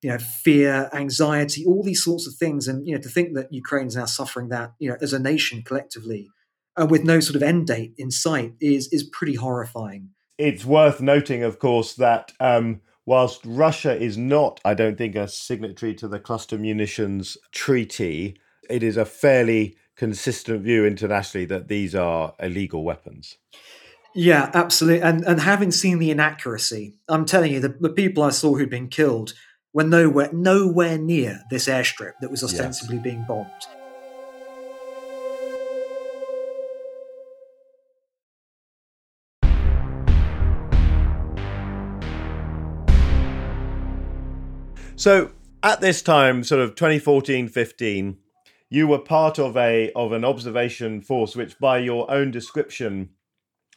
you 0.00 0.10
know, 0.10 0.18
fear, 0.18 0.90
anxiety, 0.92 1.64
all 1.64 1.84
these 1.84 2.02
sorts 2.02 2.26
of 2.26 2.34
things. 2.34 2.66
And, 2.66 2.84
you 2.88 2.96
know, 2.96 3.00
to 3.00 3.08
think 3.08 3.36
that 3.36 3.52
Ukraine 3.52 3.86
is 3.86 3.94
now 3.94 4.06
suffering 4.06 4.48
that, 4.48 4.72
you 4.80 4.88
know, 4.88 4.96
as 5.00 5.12
a 5.12 5.20
nation 5.20 5.62
collectively, 5.62 6.28
uh, 6.80 6.86
with 6.86 7.04
no 7.04 7.20
sort 7.20 7.36
of 7.36 7.42
end 7.42 7.66
date 7.66 7.94
in 7.98 8.10
sight 8.10 8.54
is 8.60 8.88
is 8.92 9.02
pretty 9.02 9.34
horrifying. 9.34 10.10
It's 10.38 10.64
worth 10.64 11.00
noting, 11.00 11.42
of 11.42 11.58
course, 11.58 11.94
that 11.94 12.32
um, 12.40 12.80
whilst 13.06 13.40
Russia 13.44 13.94
is 13.94 14.16
not, 14.16 14.60
I 14.64 14.74
don't 14.74 14.96
think, 14.96 15.14
a 15.14 15.28
signatory 15.28 15.94
to 15.94 16.08
the 16.08 16.18
cluster 16.18 16.58
munitions 16.58 17.36
treaty, 17.52 18.38
it 18.68 18.82
is 18.82 18.96
a 18.96 19.04
fairly 19.04 19.76
consistent 19.96 20.62
view 20.62 20.86
internationally 20.86 21.44
that 21.46 21.68
these 21.68 21.94
are 21.94 22.34
illegal 22.40 22.82
weapons. 22.82 23.36
Yeah, 24.14 24.50
absolutely. 24.52 25.02
And 25.02 25.24
and 25.24 25.40
having 25.40 25.70
seen 25.70 25.98
the 25.98 26.10
inaccuracy, 26.10 26.94
I'm 27.08 27.24
telling 27.24 27.52
you, 27.52 27.60
the, 27.60 27.76
the 27.80 27.90
people 27.90 28.22
I 28.22 28.30
saw 28.30 28.54
who'd 28.54 28.70
been 28.70 28.88
killed 28.88 29.34
were 29.72 29.84
nowhere 29.84 30.30
nowhere 30.32 30.98
near 30.98 31.42
this 31.50 31.66
airstrip 31.66 32.12
that 32.20 32.30
was 32.30 32.42
ostensibly 32.42 32.96
yes. 32.96 33.04
being 33.04 33.24
bombed. 33.26 33.50
So 45.02 45.32
at 45.64 45.80
this 45.80 46.00
time, 46.00 46.44
sort 46.44 46.60
of 46.60 46.76
2014, 46.76 47.48
15, 47.48 48.18
you 48.70 48.86
were 48.86 49.00
part 49.00 49.36
of 49.36 49.56
a 49.56 49.90
of 49.96 50.12
an 50.12 50.24
observation 50.24 51.00
force 51.00 51.34
which, 51.34 51.58
by 51.58 51.78
your 51.78 52.08
own 52.08 52.30
description, 52.30 53.08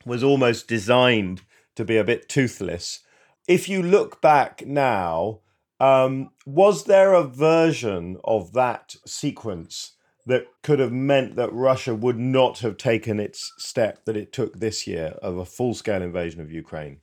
was 0.05 0.23
almost 0.23 0.67
designed 0.67 1.41
to 1.77 1.83
be 1.83 1.97
a 1.97 2.03
bit 2.03 2.29
toothless. 2.29 2.99
If 3.47 3.67
you 3.67 3.81
look 3.81 4.21
back 4.21 4.67
now, 4.67 5.39
um, 5.79 6.29
was 6.45 6.83
there 6.83 7.15
a 7.15 7.23
version 7.23 8.17
of 8.23 8.53
that 8.53 8.95
sequence 9.07 9.93
that 10.27 10.45
could 10.61 10.77
have 10.77 10.93
meant 10.93 11.37
that 11.37 11.51
Russia 11.51 11.95
would 11.95 12.19
not 12.19 12.59
have 12.59 12.77
taken 12.77 13.19
its 13.19 13.51
step 13.57 14.05
that 14.05 14.15
it 14.15 14.31
took 14.31 14.59
this 14.59 14.85
year 14.85 15.15
of 15.23 15.39
a 15.39 15.45
full 15.45 15.73
scale 15.73 16.03
invasion 16.03 16.39
of 16.39 16.51
Ukraine? 16.51 16.99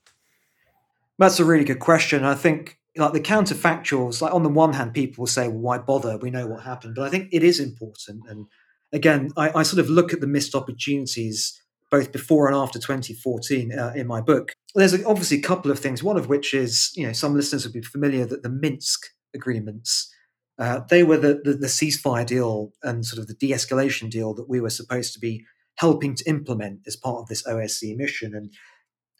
That's 1.18 1.40
a 1.40 1.44
really 1.44 1.64
good 1.64 1.80
question. 1.80 2.22
I 2.22 2.36
think 2.36 2.78
like 2.96 3.12
the 3.12 3.20
counterfactuals, 3.20 4.20
like 4.20 4.34
on 4.34 4.42
the 4.42 4.48
one 4.48 4.74
hand, 4.74 4.92
people 4.92 5.22
will 5.22 5.26
say, 5.26 5.48
well, 5.48 5.58
why 5.58 5.78
bother? 5.78 6.18
We 6.18 6.30
know 6.30 6.46
what 6.46 6.62
happened. 6.62 6.94
But 6.94 7.04
I 7.06 7.10
think 7.10 7.28
it 7.32 7.42
is 7.42 7.58
important. 7.58 8.22
And 8.28 8.46
again, 8.92 9.30
I, 9.36 9.50
I 9.60 9.62
sort 9.62 9.80
of 9.80 9.88
look 9.88 10.12
at 10.12 10.20
the 10.20 10.26
missed 10.26 10.54
opportunities 10.54 11.58
both 11.90 12.10
before 12.10 12.46
and 12.46 12.56
after 12.56 12.78
2014 12.78 13.78
uh, 13.78 13.92
in 13.94 14.06
my 14.06 14.20
book. 14.20 14.54
There's 14.74 14.94
obviously 15.04 15.38
a 15.38 15.42
couple 15.42 15.70
of 15.70 15.78
things, 15.78 16.02
one 16.02 16.16
of 16.16 16.28
which 16.28 16.54
is, 16.54 16.90
you 16.96 17.06
know, 17.06 17.12
some 17.12 17.34
listeners 17.34 17.66
will 17.66 17.72
be 17.72 17.82
familiar 17.82 18.24
that 18.26 18.42
the 18.42 18.48
Minsk 18.48 19.08
agreements, 19.34 20.12
uh, 20.58 20.80
they 20.88 21.02
were 21.02 21.18
the, 21.18 21.40
the, 21.44 21.52
the 21.52 21.66
ceasefire 21.66 22.26
deal 22.26 22.72
and 22.82 23.04
sort 23.04 23.20
of 23.20 23.26
the 23.26 23.34
de 23.34 23.50
escalation 23.50 24.10
deal 24.10 24.32
that 24.34 24.48
we 24.48 24.60
were 24.60 24.70
supposed 24.70 25.12
to 25.12 25.20
be 25.20 25.44
helping 25.76 26.14
to 26.14 26.24
implement 26.24 26.80
as 26.86 26.96
part 26.96 27.18
of 27.18 27.28
this 27.28 27.42
OSCE 27.46 27.96
mission. 27.96 28.34
And 28.34 28.52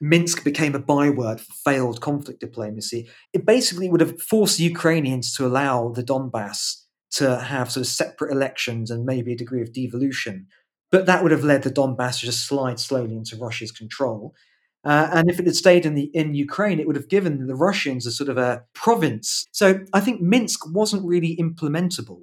Minsk 0.02 0.44
became 0.44 0.74
a 0.74 0.78
byword 0.80 1.40
for 1.40 1.52
failed 1.64 2.00
conflict 2.00 2.40
diplomacy. 2.40 3.08
It 3.32 3.46
basically 3.46 3.88
would 3.88 4.00
have 4.00 4.20
forced 4.20 4.58
Ukrainians 4.58 5.34
to 5.36 5.46
allow 5.46 5.88
the 5.88 6.02
Donbass 6.02 6.82
to 7.12 7.38
have 7.38 7.70
sort 7.70 7.86
of 7.86 7.92
separate 7.92 8.32
elections 8.32 8.90
and 8.90 9.06
maybe 9.06 9.32
a 9.32 9.36
degree 9.36 9.62
of 9.62 9.72
devolution 9.72 10.48
but 10.92 11.06
that 11.06 11.22
would 11.22 11.32
have 11.32 11.42
led 11.42 11.62
the 11.62 11.70
Donbass 11.70 12.20
to 12.20 12.26
just 12.26 12.46
slide 12.46 12.78
slowly 12.78 13.16
into 13.16 13.36
Russia's 13.36 13.72
control. 13.72 14.34
Uh, 14.84 15.08
and 15.12 15.30
if 15.30 15.40
it 15.40 15.46
had 15.46 15.56
stayed 15.56 15.86
in 15.86 15.94
the 15.94 16.10
in 16.12 16.34
Ukraine, 16.34 16.78
it 16.78 16.86
would 16.86 16.96
have 16.96 17.08
given 17.08 17.46
the 17.46 17.54
Russians 17.54 18.06
a 18.06 18.12
sort 18.12 18.28
of 18.28 18.36
a 18.36 18.64
province. 18.74 19.46
So 19.52 19.80
I 19.92 20.00
think 20.00 20.20
Minsk 20.20 20.70
wasn't 20.72 21.06
really 21.06 21.36
implementable. 21.36 22.22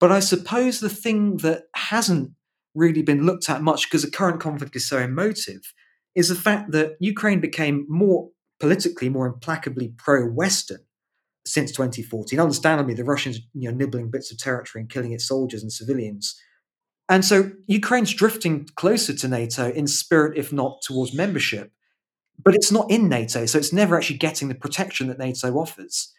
But 0.00 0.10
I 0.10 0.20
suppose 0.20 0.80
the 0.80 0.88
thing 0.88 1.38
that 1.38 1.64
hasn't 1.74 2.30
really 2.74 3.02
been 3.02 3.26
looked 3.26 3.50
at 3.50 3.62
much 3.62 3.88
because 3.88 4.02
the 4.02 4.10
current 4.10 4.40
conflict 4.40 4.74
is 4.74 4.88
so 4.88 4.98
emotive 4.98 5.74
is 6.18 6.28
the 6.28 6.34
fact 6.34 6.72
that 6.72 6.96
Ukraine 7.00 7.40
became 7.40 7.86
more 7.88 8.30
politically 8.60 9.08
more 9.08 9.26
implacably 9.26 9.94
pro-Western 9.96 10.80
since 11.46 11.70
2014. 11.72 12.40
Understandably, 12.40 12.94
the 12.94 13.04
Russians, 13.04 13.38
you 13.54 13.70
know, 13.70 13.76
nibbling 13.76 14.10
bits 14.10 14.32
of 14.32 14.38
territory 14.38 14.82
and 14.82 14.90
killing 14.90 15.12
its 15.12 15.26
soldiers 15.26 15.62
and 15.62 15.72
civilians 15.72 16.34
and 17.08 17.24
so 17.24 17.52
Ukraine's 17.66 18.12
drifting 18.12 18.68
closer 18.76 19.14
to 19.14 19.28
NATO 19.28 19.70
in 19.70 19.86
spirit, 19.86 20.36
if 20.36 20.52
not 20.52 20.82
towards 20.82 21.14
membership, 21.14 21.72
but 22.42 22.54
it's 22.54 22.70
not 22.70 22.90
in 22.90 23.08
NATO, 23.08 23.46
so 23.46 23.58
it's 23.58 23.72
never 23.72 23.96
actually 23.96 24.18
getting 24.18 24.48
the 24.48 24.54
protection 24.54 25.08
that 25.08 25.18
NATO 25.18 25.54
offers. 25.54 26.12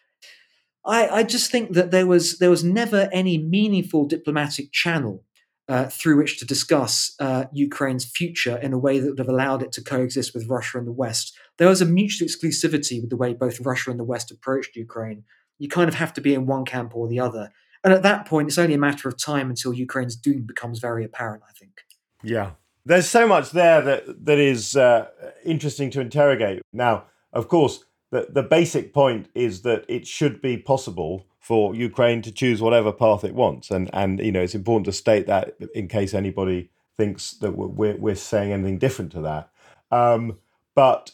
I, 0.86 1.08
I 1.08 1.24
just 1.24 1.52
think 1.52 1.74
that 1.74 1.92
there 1.92 2.08
was 2.08 2.40
there 2.40 2.50
was 2.50 2.64
never 2.64 3.10
any 3.14 3.38
meaningful 3.38 4.08
diplomatic 4.08 4.72
channel 4.72 5.24
uh, 5.70 5.86
through 5.86 6.18
which 6.18 6.40
to 6.40 6.46
discuss 6.46 7.16
uh, 7.20 7.46
Ukraine's 7.54 8.04
future 8.04 8.58
in 8.58 8.74
a 8.74 8.78
way 8.78 9.00
that 9.00 9.08
would 9.08 9.20
have 9.20 9.30
allowed 9.30 9.62
it 9.62 9.72
to 9.74 9.84
coexist 9.84 10.34
with 10.34 10.50
Russia 10.50 10.80
and 10.80 10.88
the 10.88 10.92
West. 10.92 11.38
There 11.58 11.68
was 11.68 11.80
a 11.80 11.86
mutual 11.86 12.28
exclusivity 12.28 13.00
with 13.00 13.12
the 13.12 13.16
way 13.16 13.34
both 13.34 13.62
Russia 13.62 13.92
and 13.92 14.00
the 14.00 14.04
West 14.04 14.32
approached 14.32 14.76
Ukraine. 14.76 15.24
You 15.60 15.70
kind 15.70 15.88
of 15.88 15.96
have 15.96 16.12
to 16.14 16.22
be 16.22 16.34
in 16.34 16.48
one 16.48 16.66
camp 16.66 16.96
or 16.96 17.08
the 17.08 17.20
other. 17.20 17.52
And 17.84 17.94
at 17.94 18.02
that 18.02 18.26
point, 18.26 18.48
it's 18.48 18.58
only 18.58 18.74
a 18.74 18.80
matter 18.80 19.08
of 19.08 19.16
time 19.16 19.50
until 19.50 19.72
Ukraine's 19.72 20.16
doom 20.16 20.42
becomes 20.42 20.80
very 20.80 21.06
apparent, 21.06 21.44
I 21.48 21.54
think. 21.54 21.82
Yeah. 22.24 22.52
There's 22.84 23.08
so 23.08 23.28
much 23.28 23.52
there 23.52 23.82
that, 23.82 24.26
that 24.26 24.40
is 24.40 24.76
uh, 24.76 25.10
interesting 25.46 25.92
to 25.92 26.02
interrogate. 26.02 26.62
Now, 26.74 27.06
of 27.32 27.48
course, 27.48 27.86
the, 28.12 28.28
the 28.28 28.42
basic 28.42 28.92
point 28.92 29.30
is 29.36 29.62
that 29.62 29.86
it 29.88 30.08
should 30.08 30.42
be 30.42 30.58
possible 30.58 31.28
for 31.50 31.74
Ukraine 31.74 32.22
to 32.22 32.32
choose 32.32 32.62
whatever 32.62 32.92
path 32.92 33.24
it 33.24 33.34
wants. 33.34 33.72
And, 33.72 33.90
and 33.92 34.20
you 34.20 34.32
know, 34.32 34.44
it's 34.44 34.54
important 34.54 34.86
to 34.86 34.92
state 34.92 35.26
that 35.26 35.56
in 35.74 35.88
case 35.88 36.14
anybody 36.14 36.70
thinks 36.96 37.32
that 37.42 37.54
we're, 37.58 37.96
we're 37.96 38.14
saying 38.14 38.52
anything 38.52 38.78
different 38.78 39.12
to 39.14 39.22
that. 39.22 39.50
Um, 39.90 40.38
but 40.76 41.14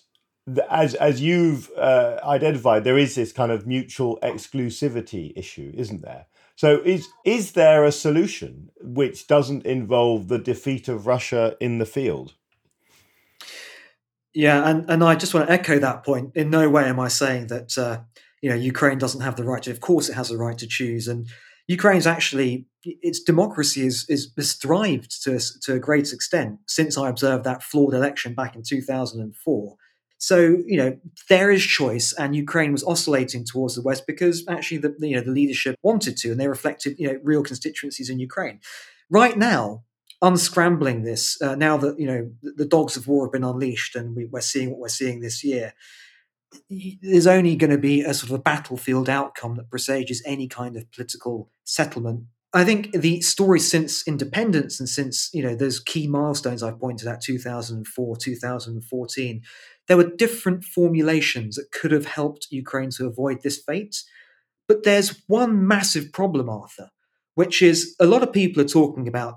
as 0.69 0.93
as 0.95 1.21
you've 1.21 1.71
uh, 1.77 2.19
identified, 2.25 2.83
there 2.83 2.97
is 2.97 3.15
this 3.15 3.31
kind 3.31 3.49
of 3.49 3.65
mutual 3.65 4.19
exclusivity 4.21 5.31
issue, 5.37 5.71
isn't 5.73 6.01
there? 6.01 6.25
So 6.57 6.81
is 6.83 7.07
is 7.23 7.53
there 7.53 7.85
a 7.85 7.91
solution 7.93 8.71
which 8.81 9.27
doesn't 9.27 9.65
involve 9.65 10.27
the 10.27 10.37
defeat 10.37 10.89
of 10.89 11.07
Russia 11.07 11.55
in 11.61 11.77
the 11.77 11.85
field? 11.85 12.33
Yeah, 14.33 14.69
and, 14.69 14.89
and 14.89 15.01
I 15.01 15.15
just 15.15 15.33
want 15.33 15.47
to 15.47 15.53
echo 15.53 15.79
that 15.79 16.03
point. 16.03 16.35
In 16.35 16.49
no 16.49 16.69
way 16.69 16.83
am 16.89 16.99
I 16.99 17.07
saying 17.07 17.47
that 17.47 17.77
uh, 17.77 17.99
you 18.45 18.51
know 18.51 18.55
Ukraine 18.73 18.99
doesn't 18.99 19.21
have 19.21 19.37
the 19.37 19.43
right 19.43 19.63
to. 19.63 19.71
Of 19.71 19.81
course, 19.81 20.07
it 20.07 20.13
has 20.13 20.29
a 20.29 20.37
right 20.37 20.55
to 20.59 20.67
choose, 20.67 21.07
and 21.07 21.27
Ukraine's 21.67 22.05
actually 22.05 22.67
its 22.83 23.19
democracy 23.19 23.87
is, 23.87 24.05
is 24.07 24.31
has 24.37 24.53
thrived 24.53 25.23
to 25.23 25.39
to 25.63 25.73
a 25.73 25.79
great 25.79 26.13
extent 26.13 26.59
since 26.67 26.95
I 26.95 27.09
observed 27.09 27.43
that 27.45 27.63
flawed 27.63 27.95
election 27.95 28.35
back 28.35 28.55
in 28.55 28.61
two 28.61 28.83
thousand 28.83 29.21
and 29.21 29.35
four. 29.35 29.77
So 30.19 30.37
you 30.67 30.77
know 30.77 30.95
there 31.27 31.49
is 31.49 31.63
choice, 31.63 32.13
and 32.13 32.35
Ukraine 32.35 32.71
was 32.71 32.83
oscillating 32.83 33.45
towards 33.45 33.73
the 33.73 33.81
west 33.81 34.05
because 34.05 34.45
actually 34.47 34.77
the 34.77 34.93
you 34.99 35.15
know 35.15 35.23
the 35.23 35.31
leadership 35.31 35.75
wanted 35.81 36.15
to, 36.17 36.29
and 36.29 36.39
they 36.39 36.47
reflected 36.47 36.99
you 36.99 37.07
know 37.07 37.19
real 37.23 37.41
constituencies 37.41 38.11
in 38.11 38.19
Ukraine. 38.19 38.59
Right 39.09 39.39
now, 39.39 39.85
unscrambling 40.23 41.03
this 41.03 41.41
uh, 41.41 41.55
now 41.55 41.77
that 41.77 41.99
you 41.99 42.05
know 42.05 42.29
the 42.43 42.71
dogs 42.75 42.95
of 42.95 43.07
war 43.07 43.25
have 43.25 43.33
been 43.33 43.43
unleashed, 43.43 43.95
and 43.95 44.15
we, 44.15 44.25
we're 44.25 44.41
seeing 44.41 44.69
what 44.69 44.79
we're 44.79 44.99
seeing 45.01 45.21
this 45.21 45.43
year. 45.43 45.73
There's 47.01 47.27
only 47.27 47.55
going 47.55 47.71
to 47.71 47.77
be 47.77 48.01
a 48.01 48.13
sort 48.13 48.31
of 48.31 48.39
a 48.39 48.41
battlefield 48.41 49.09
outcome 49.09 49.55
that 49.55 49.69
presages 49.69 50.21
any 50.25 50.47
kind 50.47 50.75
of 50.75 50.91
political 50.91 51.49
settlement 51.63 52.25
I 52.55 52.63
think 52.63 52.93
the 52.93 53.19
story 53.19 53.59
since 53.59 54.07
independence 54.07 54.79
and 54.79 54.87
since 54.87 55.29
you 55.33 55.43
know 55.43 55.55
those 55.55 55.81
key 55.81 56.07
milestones 56.07 56.63
I've 56.63 56.79
pointed 56.79 57.05
at 57.05 57.21
2004, 57.21 58.15
2014, 58.15 59.41
there 59.89 59.97
were 59.97 60.15
different 60.15 60.63
formulations 60.63 61.57
that 61.57 61.73
could 61.73 61.91
have 61.91 62.05
helped 62.05 62.47
Ukraine 62.51 62.91
to 62.91 63.07
avoid 63.07 63.43
this 63.43 63.61
fate. 63.61 64.01
But 64.69 64.83
there's 64.83 65.21
one 65.27 65.67
massive 65.67 66.13
problem, 66.13 66.49
Arthur, 66.49 66.91
which 67.35 67.61
is 67.61 67.93
a 67.99 68.05
lot 68.05 68.23
of 68.23 68.31
people 68.31 68.63
are 68.63 68.67
talking 68.67 69.05
about 69.05 69.35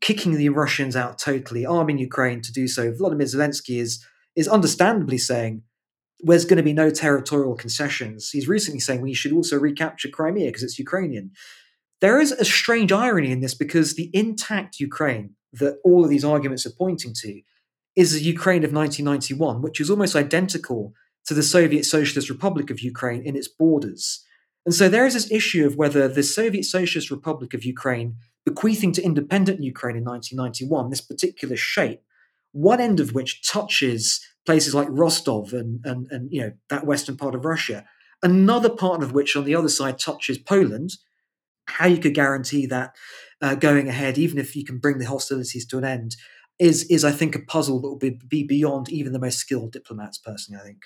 kicking 0.00 0.32
the 0.32 0.48
Russians 0.48 0.96
out 0.96 1.18
totally, 1.18 1.66
arming 1.66 1.98
Ukraine 1.98 2.40
to 2.40 2.52
do 2.52 2.66
so. 2.66 2.90
Vladimir 2.92 3.26
Zelensky 3.26 3.78
is 3.78 4.02
is 4.36 4.48
understandably 4.48 5.18
saying 5.18 5.62
there's 6.24 6.44
going 6.44 6.56
to 6.56 6.62
be 6.62 6.72
no 6.72 6.90
territorial 6.90 7.54
concessions. 7.54 8.30
He's 8.30 8.48
recently 8.48 8.80
saying 8.80 9.00
we 9.00 9.14
should 9.14 9.32
also 9.32 9.58
recapture 9.58 10.08
Crimea 10.08 10.46
because 10.46 10.62
it's 10.62 10.78
Ukrainian. 10.78 11.32
There 12.00 12.20
is 12.20 12.32
a 12.32 12.44
strange 12.44 12.92
irony 12.92 13.30
in 13.30 13.40
this 13.40 13.54
because 13.54 13.94
the 13.94 14.10
intact 14.12 14.80
Ukraine 14.80 15.34
that 15.52 15.78
all 15.84 16.04
of 16.04 16.10
these 16.10 16.24
arguments 16.24 16.66
are 16.66 16.72
pointing 16.76 17.12
to 17.22 17.40
is 17.96 18.12
the 18.12 18.20
Ukraine 18.20 18.64
of 18.64 18.72
1991, 18.72 19.62
which 19.62 19.80
is 19.80 19.88
almost 19.88 20.16
identical 20.16 20.92
to 21.26 21.34
the 21.34 21.42
Soviet 21.42 21.84
Socialist 21.84 22.28
Republic 22.28 22.70
of 22.70 22.80
Ukraine 22.80 23.22
in 23.22 23.36
its 23.36 23.48
borders. 23.48 24.24
And 24.66 24.74
so 24.74 24.88
there 24.88 25.06
is 25.06 25.14
this 25.14 25.30
issue 25.30 25.66
of 25.66 25.76
whether 25.76 26.08
the 26.08 26.22
Soviet 26.22 26.64
Socialist 26.64 27.10
Republic 27.10 27.54
of 27.54 27.64
Ukraine, 27.64 28.16
bequeathing 28.44 28.92
to 28.92 29.02
independent 29.02 29.62
Ukraine 29.62 29.96
in 29.96 30.04
1991 30.04 30.90
this 30.90 31.00
particular 31.00 31.56
shape, 31.56 32.02
one 32.54 32.80
end 32.80 33.00
of 33.00 33.12
which 33.12 33.46
touches 33.46 34.24
places 34.46 34.74
like 34.74 34.88
Rostov 34.90 35.52
and, 35.52 35.80
and, 35.84 36.06
and 36.10 36.32
you 36.32 36.40
know 36.40 36.52
that 36.70 36.86
western 36.86 37.16
part 37.16 37.34
of 37.34 37.44
Russia, 37.44 37.84
another 38.22 38.70
part 38.70 39.02
of 39.02 39.12
which 39.12 39.36
on 39.36 39.44
the 39.44 39.56
other 39.56 39.68
side 39.68 39.98
touches 39.98 40.38
Poland, 40.38 40.92
how 41.66 41.86
you 41.86 41.98
could 41.98 42.14
guarantee 42.14 42.66
that 42.66 42.94
uh, 43.42 43.56
going 43.56 43.88
ahead, 43.88 44.18
even 44.18 44.38
if 44.38 44.54
you 44.54 44.64
can 44.64 44.78
bring 44.78 44.98
the 44.98 45.06
hostilities 45.06 45.66
to 45.66 45.78
an 45.78 45.84
end, 45.84 46.16
is 46.60 46.84
is 46.84 47.04
I 47.04 47.10
think 47.10 47.34
a 47.34 47.40
puzzle 47.40 47.80
that 47.80 47.88
will 47.88 47.98
be, 47.98 48.10
be 48.28 48.44
beyond 48.44 48.88
even 48.88 49.12
the 49.12 49.18
most 49.18 49.38
skilled 49.38 49.72
diplomats. 49.72 50.18
Personally, 50.18 50.62
I 50.62 50.64
think. 50.64 50.84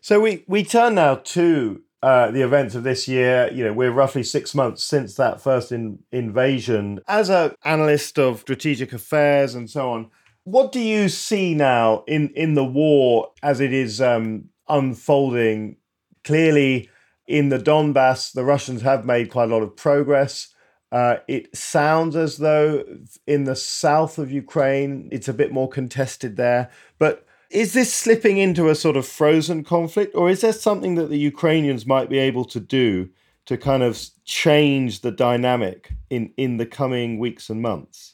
So 0.00 0.20
we 0.20 0.44
we 0.48 0.64
turn 0.64 0.94
now 0.94 1.16
to 1.16 1.82
uh, 2.02 2.30
the 2.30 2.40
events 2.40 2.74
of 2.74 2.82
this 2.82 3.06
year. 3.06 3.50
You 3.52 3.64
know, 3.64 3.74
we're 3.74 3.92
roughly 3.92 4.22
six 4.22 4.54
months 4.54 4.82
since 4.82 5.16
that 5.16 5.42
first 5.42 5.70
in, 5.70 5.98
invasion. 6.10 7.00
As 7.06 7.28
an 7.28 7.54
analyst 7.62 8.18
of 8.18 8.40
strategic 8.40 8.94
affairs 8.94 9.54
and 9.54 9.68
so 9.68 9.90
on, 9.90 10.10
what 10.44 10.72
do 10.72 10.80
you 10.80 11.08
see 11.08 11.54
now 11.54 12.04
in 12.06 12.30
in 12.30 12.54
the 12.54 12.64
war 12.64 13.30
as 13.42 13.60
it 13.60 13.72
is 13.72 14.00
um, 14.00 14.48
unfolding? 14.68 15.76
Clearly, 16.24 16.88
in 17.26 17.48
the 17.48 17.58
Donbass, 17.58 18.32
the 18.32 18.44
Russians 18.44 18.82
have 18.82 19.04
made 19.04 19.30
quite 19.30 19.50
a 19.50 19.54
lot 19.54 19.62
of 19.62 19.76
progress. 19.76 20.48
Uh, 20.92 21.16
it 21.26 21.56
sounds 21.56 22.14
as 22.14 22.36
though 22.36 22.84
in 23.26 23.44
the 23.44 23.56
south 23.56 24.18
of 24.18 24.30
Ukraine, 24.30 25.08
it's 25.10 25.28
a 25.28 25.32
bit 25.32 25.50
more 25.50 25.68
contested 25.68 26.36
there. 26.36 26.70
But 26.98 27.26
is 27.50 27.72
this 27.72 27.92
slipping 27.92 28.38
into 28.38 28.68
a 28.68 28.74
sort 28.74 28.96
of 28.96 29.06
frozen 29.06 29.64
conflict, 29.64 30.14
or 30.14 30.28
is 30.28 30.42
there 30.42 30.52
something 30.52 30.94
that 30.96 31.08
the 31.08 31.18
Ukrainians 31.18 31.86
might 31.86 32.10
be 32.10 32.18
able 32.18 32.44
to 32.46 32.60
do 32.60 33.08
to 33.46 33.56
kind 33.56 33.82
of 33.82 34.00
change 34.24 35.00
the 35.00 35.10
dynamic 35.10 35.92
in, 36.10 36.32
in 36.36 36.58
the 36.58 36.66
coming 36.66 37.18
weeks 37.18 37.48
and 37.48 37.62
months? 37.62 38.11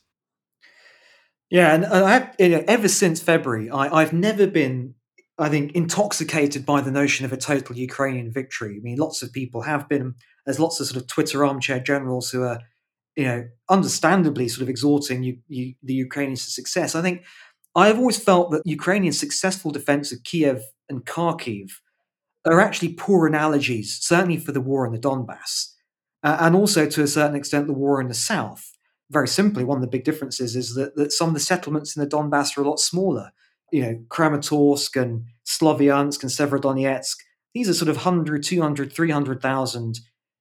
Yeah, 1.51 1.75
and 1.75 1.87
I 1.87 2.31
you 2.39 2.49
know, 2.51 2.65
ever 2.69 2.89
since 2.89 3.23
February, 3.23 3.71
I, 3.71 4.01
I've 4.01 4.13
never 4.13 4.47
been 4.47 4.95
I 5.39 5.49
think, 5.49 5.73
intoxicated 5.73 6.67
by 6.67 6.81
the 6.81 6.91
notion 6.91 7.25
of 7.25 7.33
a 7.33 7.37
total 7.37 7.77
Ukrainian 7.77 8.33
victory. 8.33 8.77
I 8.77 8.81
mean, 8.81 8.99
lots 8.99 9.23
of 9.23 9.33
people 9.33 9.63
have 9.63 9.89
been. 9.89 10.15
There's 10.45 10.59
lots 10.59 10.81
of 10.81 10.89
sort 10.89 11.01
of 11.01 11.07
Twitter 11.07 11.45
armchair 11.47 11.79
generals 11.79 12.31
who 12.31 12.43
are, 12.43 12.61
you 13.15 13.25
know, 13.25 13.49
understandably 13.69 14.49
sort 14.49 14.63
of 14.63 14.69
exhorting 14.69 15.23
you, 15.23 15.39
you, 15.47 15.75
the 15.83 15.95
Ukrainians 15.95 16.45
to 16.45 16.51
success. 16.51 16.97
I 16.97 17.03
think 17.03 17.25
I've 17.77 17.99
always 17.99 18.19
felt 18.19 18.51
that 18.51 18.63
Ukrainian 18.65 19.13
successful 19.13 19.71
defense 19.71 20.11
of 20.11 20.25
Kiev 20.25 20.63
and 20.89 21.07
Kharkiv 21.07 21.71
are 22.45 22.61
actually 22.61 22.95
poor 22.95 23.27
analogies, 23.27 23.99
certainly 24.01 24.39
for 24.39 24.51
the 24.51 24.61
war 24.61 24.87
in 24.87 24.93
the 24.93 24.99
Donbass, 24.99 25.73
uh, 26.25 26.39
and 26.41 26.57
also 26.57 26.87
to 26.87 27.03
a 27.03 27.07
certain 27.07 27.37
extent 27.37 27.69
the 27.69 27.73
war 27.73 28.01
in 28.01 28.09
the 28.09 28.15
south. 28.15 28.77
Very 29.11 29.29
simply, 29.29 29.65
one 29.65 29.79
of 29.79 29.83
the 29.83 29.89
big 29.89 30.05
differences 30.05 30.55
is 30.55 30.75
that, 30.75 30.97
that 30.97 31.13
some 31.13 31.29
of 31.29 31.35
the 31.35 31.41
settlements 31.41 31.97
in 31.97 32.03
the 32.03 32.09
Donbass 32.09 32.57
are 32.57 32.63
a 32.63 32.69
lot 32.69 32.79
smaller 32.79 33.33
you 33.71 33.83
know, 33.83 34.01
Kramatorsk 34.09 35.01
and 35.01 35.25
Slavyansk 35.47 36.23
and 36.23 36.31
Severodonetsk. 36.31 37.17
These 37.55 37.69
are 37.69 37.75
sort 37.75 37.89
of 37.89 37.97
100, 37.97 38.43
200, 38.43 38.93
300,000 38.93 40.01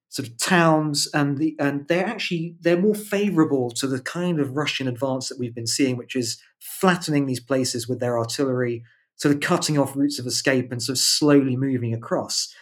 sort 0.10 0.28
of 0.28 0.38
towns, 0.38 1.08
and 1.14 1.38
the 1.38 1.56
and 1.60 1.88
they're 1.88 2.08
actually 2.08 2.56
they're 2.62 2.80
more 2.80 2.96
favourable 2.96 3.72
to 3.72 3.88
the 3.88 4.00
kind 4.00 4.40
of 4.40 4.56
Russian 4.56 4.88
advance 4.88 5.30
that 5.30 5.40
we've 5.40 5.56
been 5.56 5.68
seeing, 5.68 5.98
which 5.98 6.16
is 6.16 6.42
flattening 6.60 7.26
these 7.26 7.42
places 7.42 7.88
with 7.88 8.00
their 8.00 8.18
artillery, 8.18 8.84
sort 9.16 9.36
of 9.36 9.42
cutting 9.42 9.78
off 9.78 9.96
routes 9.96 10.20
of 10.20 10.26
escape 10.26 10.72
and 10.72 10.82
sort 10.82 10.98
of 10.98 11.02
slowly 11.02 11.58
moving 11.58 11.94
across. 11.94 12.54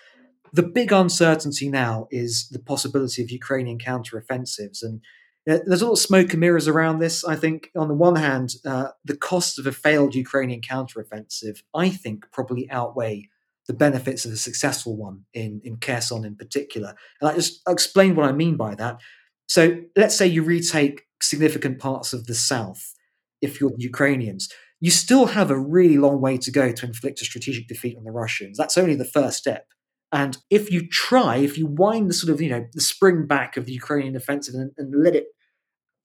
The 0.53 0.63
big 0.63 0.91
uncertainty 0.91 1.69
now 1.69 2.07
is 2.11 2.47
the 2.49 2.59
possibility 2.59 3.21
of 3.21 3.29
Ukrainian 3.29 3.77
counteroffensives, 3.77 4.81
and 4.81 5.01
there's 5.45 5.81
a 5.81 5.85
lot 5.85 5.93
of 5.93 5.99
smoke 5.99 6.31
and 6.31 6.39
mirrors 6.39 6.67
around 6.67 6.99
this. 6.99 7.23
I 7.23 7.35
think, 7.35 7.69
on 7.75 7.87
the 7.87 7.93
one 7.93 8.15
hand, 8.15 8.55
uh, 8.65 8.89
the 9.03 9.15
costs 9.15 9.59
of 9.59 9.67
a 9.67 9.71
failed 9.71 10.15
Ukrainian 10.15 10.61
counteroffensive, 10.61 11.61
I 11.73 11.89
think, 11.89 12.25
probably 12.31 12.69
outweigh 12.71 13.29
the 13.67 13.73
benefits 13.73 14.25
of 14.25 14.31
a 14.31 14.37
successful 14.37 14.95
one 14.95 15.25
in, 15.33 15.61
in 15.63 15.77
Kherson 15.77 16.25
in 16.25 16.35
particular. 16.35 16.95
And 17.19 17.29
I 17.29 17.35
just 17.35 17.61
explain 17.67 18.15
what 18.15 18.27
I 18.27 18.31
mean 18.31 18.57
by 18.57 18.75
that. 18.75 18.99
So 19.47 19.81
let's 19.95 20.15
say 20.15 20.27
you 20.27 20.43
retake 20.43 21.03
significant 21.21 21.79
parts 21.79 22.13
of 22.13 22.25
the 22.25 22.35
south, 22.35 22.93
if 23.41 23.59
you're 23.59 23.71
the 23.71 23.83
Ukrainians, 23.83 24.49
you 24.81 24.91
still 24.91 25.27
have 25.27 25.51
a 25.51 25.59
really 25.59 25.97
long 25.97 26.21
way 26.21 26.37
to 26.37 26.51
go 26.51 26.71
to 26.71 26.85
inflict 26.85 27.21
a 27.21 27.25
strategic 27.25 27.67
defeat 27.67 27.97
on 27.97 28.03
the 28.03 28.11
Russians. 28.11 28.57
That's 28.57 28.77
only 28.77 28.95
the 28.95 29.05
first 29.05 29.37
step. 29.37 29.67
And 30.11 30.37
if 30.49 30.71
you 30.71 30.87
try, 30.87 31.37
if 31.37 31.57
you 31.57 31.67
wind 31.67 32.09
the 32.09 32.13
sort 32.13 32.33
of, 32.33 32.41
you 32.41 32.49
know, 32.49 32.65
the 32.73 32.81
spring 32.81 33.25
back 33.25 33.57
of 33.57 33.65
the 33.65 33.73
Ukrainian 33.73 34.15
offensive 34.15 34.55
and, 34.55 34.71
and 34.77 35.03
let 35.03 35.15
it 35.15 35.27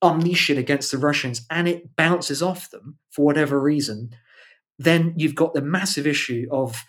unleash 0.02 0.48
it 0.50 0.58
against 0.58 0.90
the 0.90 0.98
Russians 0.98 1.46
and 1.50 1.68
it 1.68 1.94
bounces 1.96 2.42
off 2.42 2.70
them 2.70 2.98
for 3.10 3.24
whatever 3.24 3.60
reason, 3.60 4.10
then 4.78 5.14
you've 5.16 5.34
got 5.34 5.54
the 5.54 5.60
massive 5.60 6.06
issue 6.06 6.46
of 6.50 6.84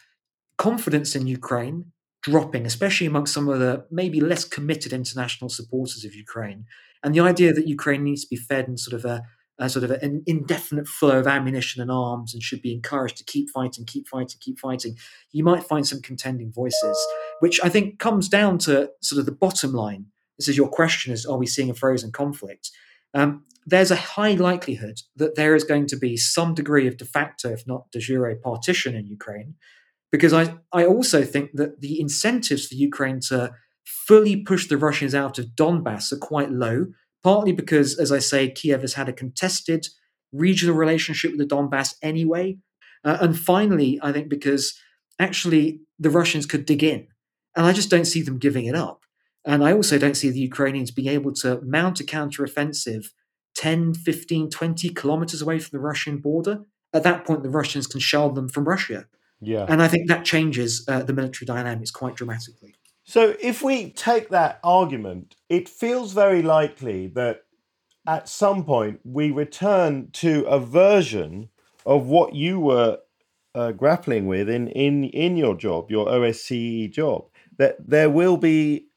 confidence 0.58 1.16
in 1.16 1.28
Ukraine 1.28 1.92
dropping, 2.22 2.66
especially 2.66 3.08
amongst 3.08 3.34
some 3.34 3.50
of 3.50 3.60
the 3.60 3.86
maybe 3.92 4.22
less 4.22 4.46
committed 4.46 4.94
international 4.94 5.50
supporters 5.50 6.06
of 6.06 6.16
Ukraine. 6.16 6.66
And 7.04 7.14
the 7.16 7.20
idea 7.20 7.52
that 7.54 7.68
Ukraine 7.68 8.04
needs 8.04 8.24
to 8.24 8.30
be 8.30 8.36
fed 8.36 8.68
in 8.68 8.78
sort 8.78 8.94
of 8.94 9.06
a, 9.06 9.24
a 9.62 9.70
sort 9.70 9.84
of 9.84 9.92
an 9.92 10.24
indefinite 10.26 10.88
flow 10.88 11.20
of 11.20 11.28
ammunition 11.28 11.82
and 11.82 11.92
arms 11.92 12.34
and 12.34 12.42
should 12.42 12.62
be 12.62 12.74
encouraged 12.74 13.18
to 13.18 13.24
keep 13.24 13.50
fighting, 13.50 13.86
keep 13.86 14.08
fighting, 14.08 14.38
keep 14.40 14.60
fighting. 14.60 14.98
You 15.32 15.44
might 15.44 15.64
find 15.64 15.88
some 15.88 16.02
contending 16.02 16.52
voices, 16.52 16.98
which 17.40 17.60
I 17.64 17.70
think 17.70 18.00
comes 18.00 18.28
down 18.30 18.58
to 18.60 18.92
sort 19.02 19.20
of 19.20 19.26
the 19.26 19.32
bottom 19.32 19.74
line. 19.74 20.08
This 20.38 20.48
is 20.48 20.58
your 20.58 20.70
question: 20.70 21.14
is 21.14 21.26
are 21.26 21.38
we 21.38 21.48
seeing 21.48 21.70
a 21.70 21.74
frozen 21.74 22.12
conflict? 22.12 22.72
um, 23.14 23.44
there's 23.66 23.92
a 23.92 23.96
high 23.96 24.34
likelihood 24.34 25.02
that 25.16 25.36
there 25.36 25.56
is 25.56 25.64
going 25.64 25.88
to 25.88 25.96
be 25.96 26.18
some 26.18 26.54
degree 26.54 26.88
of 26.88 26.98
de 26.98 27.06
facto, 27.06 27.50
if 27.50 27.68
not 27.68 27.92
de 27.92 28.00
jure, 28.00 28.36
partition 28.36 28.96
in 28.96 29.06
Ukraine. 29.06 29.56
Because 30.12 30.34
I, 30.34 30.56
I 30.74 30.86
also 30.86 31.24
think 31.24 31.52
that 31.54 31.82
the 31.82 32.00
incentives 32.00 32.68
for 32.68 32.76
Ukraine 32.76 33.20
to 33.30 33.54
fully 33.86 34.36
push 34.42 34.68
the 34.68 34.78
Russians 34.78 35.16
out 35.16 35.40
of 35.40 35.48
Donbass 35.56 36.12
are 36.12 36.18
quite 36.18 36.52
low, 36.52 36.88
partly 37.24 37.52
because, 37.52 37.98
as 37.98 38.12
I 38.12 38.20
say, 38.20 38.50
Kiev 38.50 38.82
has 38.82 38.94
had 38.94 39.10
a 39.10 39.14
contested 39.14 39.88
regional 40.32 40.76
relationship 40.76 41.32
with 41.32 41.40
the 41.40 41.56
Donbass 41.56 41.96
anyway. 42.02 42.58
Uh, 43.04 43.18
and 43.22 43.38
finally, 43.38 44.00
I 44.02 44.12
think 44.12 44.30
because 44.30 44.80
actually 45.20 45.82
the 46.00 46.10
Russians 46.10 46.46
could 46.46 46.66
dig 46.66 46.84
in. 46.84 47.08
And 47.56 47.66
I 47.66 47.74
just 47.74 47.90
don't 47.90 48.06
see 48.06 48.22
them 48.22 48.38
giving 48.38 48.66
it 48.66 48.76
up. 48.76 49.04
And 49.44 49.64
I 49.64 49.74
also 49.74 49.98
don't 49.98 50.16
see 50.16 50.30
the 50.30 50.40
Ukrainians 50.40 50.92
being 50.92 51.08
able 51.08 51.34
to 51.36 51.60
mount 51.62 52.00
a 52.00 52.04
counteroffensive 52.04 53.08
10, 53.56 53.96
15, 53.96 54.50
20 54.50 54.90
kilometers 54.90 55.42
away 55.42 55.60
from 55.60 55.78
the 55.78 55.84
Russian 55.84 56.20
border. 56.20 56.62
At 56.94 57.04
that 57.04 57.26
point, 57.26 57.44
the 57.44 57.50
Russians 57.50 57.88
can 57.88 58.00
shell 58.00 58.30
them 58.30 58.48
from 58.48 58.66
Russia. 58.66 59.06
Yeah. 59.42 59.66
And 59.68 59.82
I 59.82 59.88
think 59.88 60.08
that 60.08 60.24
changes 60.24 60.86
uh, 60.88 61.04
the 61.04 61.14
military 61.14 61.48
dynamics 61.48 61.92
quite 61.92 62.16
dramatically. 62.16 62.76
So 63.04 63.36
if 63.42 63.62
we 63.62 63.92
take 63.92 64.30
that 64.30 64.60
argument, 64.64 65.36
it 65.50 65.68
feels 65.68 66.14
very 66.14 66.42
likely 66.42 67.08
that 67.08 67.44
at 68.08 68.30
some 68.30 68.64
point 68.64 69.00
we 69.04 69.32
return 69.32 70.10
to 70.14 70.44
a 70.46 70.60
version 70.60 71.50
of 71.86 72.08
what 72.08 72.36
you 72.36 72.60
were 72.60 73.00
uh, 73.54 73.72
grappling 73.72 74.28
with 74.28 74.50
in, 74.50 74.68
in, 74.70 75.06
in 75.06 75.36
your 75.36 75.56
job, 75.56 75.92
your 75.92 76.08
OSCE 76.08 76.92
job, 76.92 77.26
that 77.58 77.76
there 77.86 78.10
will 78.10 78.38
be 78.38 78.88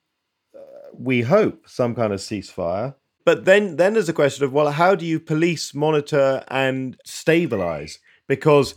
we 0.99 1.23
hope, 1.23 1.69
some 1.69 1.95
kind 1.95 2.12
of 2.12 2.21
ceasefire. 2.21 2.95
But 3.25 3.45
then, 3.45 3.77
then 3.77 3.95
there's 3.95 4.09
a 4.09 4.14
question 4.14 4.45
of 4.45 4.53
well, 4.53 4.71
how 4.71 4.95
do 4.95 5.07
you 5.07 5.19
police, 5.19 5.75
monitor, 5.75 6.45
and 6.49 6.97
stabilize? 7.05 7.99
Because 8.27 8.75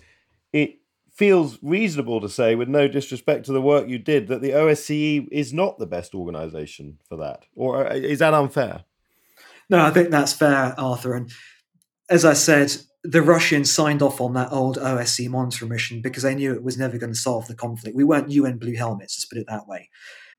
feels 1.17 1.57
reasonable 1.63 2.21
to 2.21 2.29
say, 2.29 2.53
with 2.53 2.67
no 2.67 2.87
disrespect 2.87 3.45
to 3.45 3.51
the 3.51 3.61
work 3.61 3.87
you 3.89 3.97
did, 3.97 4.27
that 4.27 4.41
the 4.41 4.51
OSCE 4.51 5.27
is 5.31 5.51
not 5.51 5.79
the 5.79 5.87
best 5.87 6.13
organization 6.13 6.99
for 7.09 7.17
that. 7.17 7.45
Or 7.55 7.87
uh, 7.87 7.95
is 7.95 8.19
that 8.19 8.35
unfair? 8.35 8.83
No, 9.69 9.79
I 9.79 9.89
think 9.89 10.11
that's 10.11 10.33
fair, 10.33 10.75
Arthur. 10.77 11.15
And 11.15 11.31
as 12.07 12.23
I 12.23 12.33
said, 12.33 12.75
the 13.03 13.23
Russians 13.23 13.73
signed 13.73 14.03
off 14.03 14.21
on 14.21 14.33
that 14.33 14.51
old 14.51 14.77
OSCE 14.77 15.27
monitoring 15.29 15.69
mission 15.69 16.01
because 16.01 16.23
they 16.23 16.35
knew 16.35 16.53
it 16.53 16.63
was 16.63 16.77
never 16.77 16.97
going 16.97 17.13
to 17.13 17.19
solve 17.19 17.47
the 17.47 17.55
conflict. 17.55 17.95
We 17.95 18.03
weren't 18.03 18.29
UN 18.31 18.59
blue 18.59 18.75
helmets, 18.75 19.17
let's 19.17 19.25
put 19.25 19.39
it 19.39 19.47
that 19.49 19.67
way. 19.67 19.89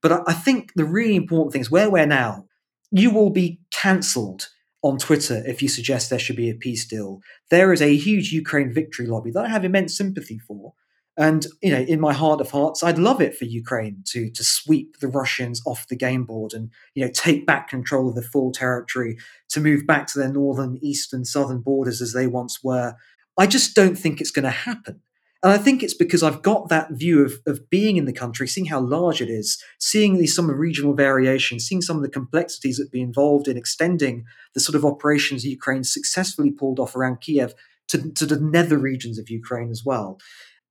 But 0.01 0.29
I 0.29 0.33
think 0.33 0.75
the 0.75 0.85
really 0.85 1.17
important 1.17 1.53
thing 1.53 1.61
is 1.61 1.71
where 1.71 1.91
we're 1.91 2.07
now, 2.07 2.47
you 2.93 3.11
will 3.11 3.31
be 3.31 3.61
cancelled 3.73 4.49
on 4.83 4.99
Twitter 4.99 5.43
if 5.47 5.61
you 5.63 5.69
suggest 5.69 6.11
there 6.11 6.19
should 6.19 6.37
be 6.37 6.51
a 6.51 6.55
peace 6.55 6.87
deal. 6.87 7.21
There 7.51 7.73
is 7.73 7.83
a 7.83 7.97
huge 7.97 8.33
Ukraine 8.33 8.73
victory 8.73 9.07
lobby 9.07 9.31
that 9.33 9.45
I 9.45 9.49
have 9.49 9.65
immense 9.65 9.97
sympathy 9.97 10.39
for. 10.39 10.75
And 11.17 11.49
you 11.61 11.73
know, 11.73 11.81
in 11.81 11.99
my 11.99 12.13
heart 12.13 12.41
of 12.41 12.53
hearts, 12.53 12.85
I'd 12.85 12.97
love 12.97 13.21
it 13.21 13.37
for 13.37 13.45
Ukraine 13.45 14.05
to 14.07 14.31
to 14.31 14.45
sweep 14.45 14.99
the 15.01 15.09
Russians 15.09 15.61
off 15.67 15.89
the 15.89 15.97
game 15.97 16.25
board 16.25 16.53
and 16.53 16.71
you 16.95 17.05
know 17.05 17.11
take 17.13 17.45
back 17.45 17.69
control 17.69 18.09
of 18.09 18.15
the 18.15 18.23
full 18.23 18.53
territory, 18.53 19.19
to 19.49 19.61
move 19.61 19.85
back 19.85 20.07
to 20.09 20.19
their 20.21 20.33
northern, 20.33 20.79
eastern, 20.81 21.25
southern 21.25 21.61
borders 21.61 22.01
as 22.01 22.13
they 22.13 22.29
once 22.29 22.63
were. 22.63 22.95
I 23.37 23.49
just 23.49 23.75
don't 23.75 23.97
think 23.97 24.21
it's 24.21 24.31
going 24.31 24.45
to 24.45 24.51
happen. 24.51 25.01
And 25.43 25.53
I 25.53 25.59
think 25.59 25.83
it's 25.83 25.95
because 25.95 26.25
I've 26.25 26.43
got 26.43 26.69
that 26.69 26.91
view 26.91 27.25
of, 27.25 27.35
of 27.47 27.71
being 27.71 27.97
in 27.97 28.07
the 28.07 28.13
country, 28.13 28.49
seeing 28.49 28.67
how 28.67 28.81
large 28.81 29.21
it 29.21 29.31
is, 29.31 29.63
seeing 29.79 30.19
these 30.19 30.35
some 30.35 30.51
regional 30.51 30.95
variations, 30.95 31.65
seeing 31.65 31.81
some 31.81 31.97
of 31.97 32.03
the 32.03 32.09
complexities 32.09 32.77
that 32.79 32.91
be 32.91 33.01
involved 33.01 33.47
in 33.47 33.57
extending 33.57 34.25
the 34.55 34.61
sort 34.61 34.75
of 34.75 34.85
operations 34.85 35.45
Ukraine 35.45 35.85
successfully 35.85 36.51
pulled 36.51 36.81
off 36.81 36.97
around 36.97 37.21
Kiev 37.21 37.55
to, 37.89 38.11
to 38.13 38.27
the 38.27 38.41
nether 38.41 38.79
regions 38.79 39.19
of 39.19 39.31
Ukraine 39.31 39.71
as 39.71 39.85
well. 39.85 40.19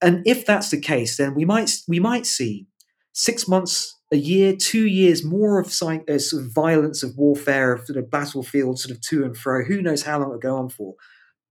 And 0.02 0.22
if 0.28 0.46
that's 0.46 0.70
the 0.70 0.82
case, 0.82 1.16
then 1.18 1.34
we 1.34 1.46
might 1.46 1.72
we 1.88 2.00
might 2.00 2.26
see 2.26 2.68
six 3.14 3.48
months, 3.48 3.98
a 4.14 4.18
year, 4.18 4.56
two 4.56 4.86
years 4.86 5.24
more 5.24 5.60
of, 5.60 5.68
uh, 5.68 6.20
sort 6.20 6.44
of 6.44 6.54
violence, 6.54 7.04
of 7.04 7.18
warfare, 7.18 7.74
of 7.74 7.86
sort 7.86 7.98
of 7.98 8.12
battlefield, 8.12 8.80
sort 8.80 8.96
of 8.96 9.02
to 9.02 9.26
and 9.26 9.36
fro. 9.36 9.64
Who 9.64 9.82
knows 9.82 10.04
how 10.04 10.20
long 10.20 10.30
it'll 10.30 10.40
go 10.40 10.58
on 10.58 10.70
for? 10.70 10.94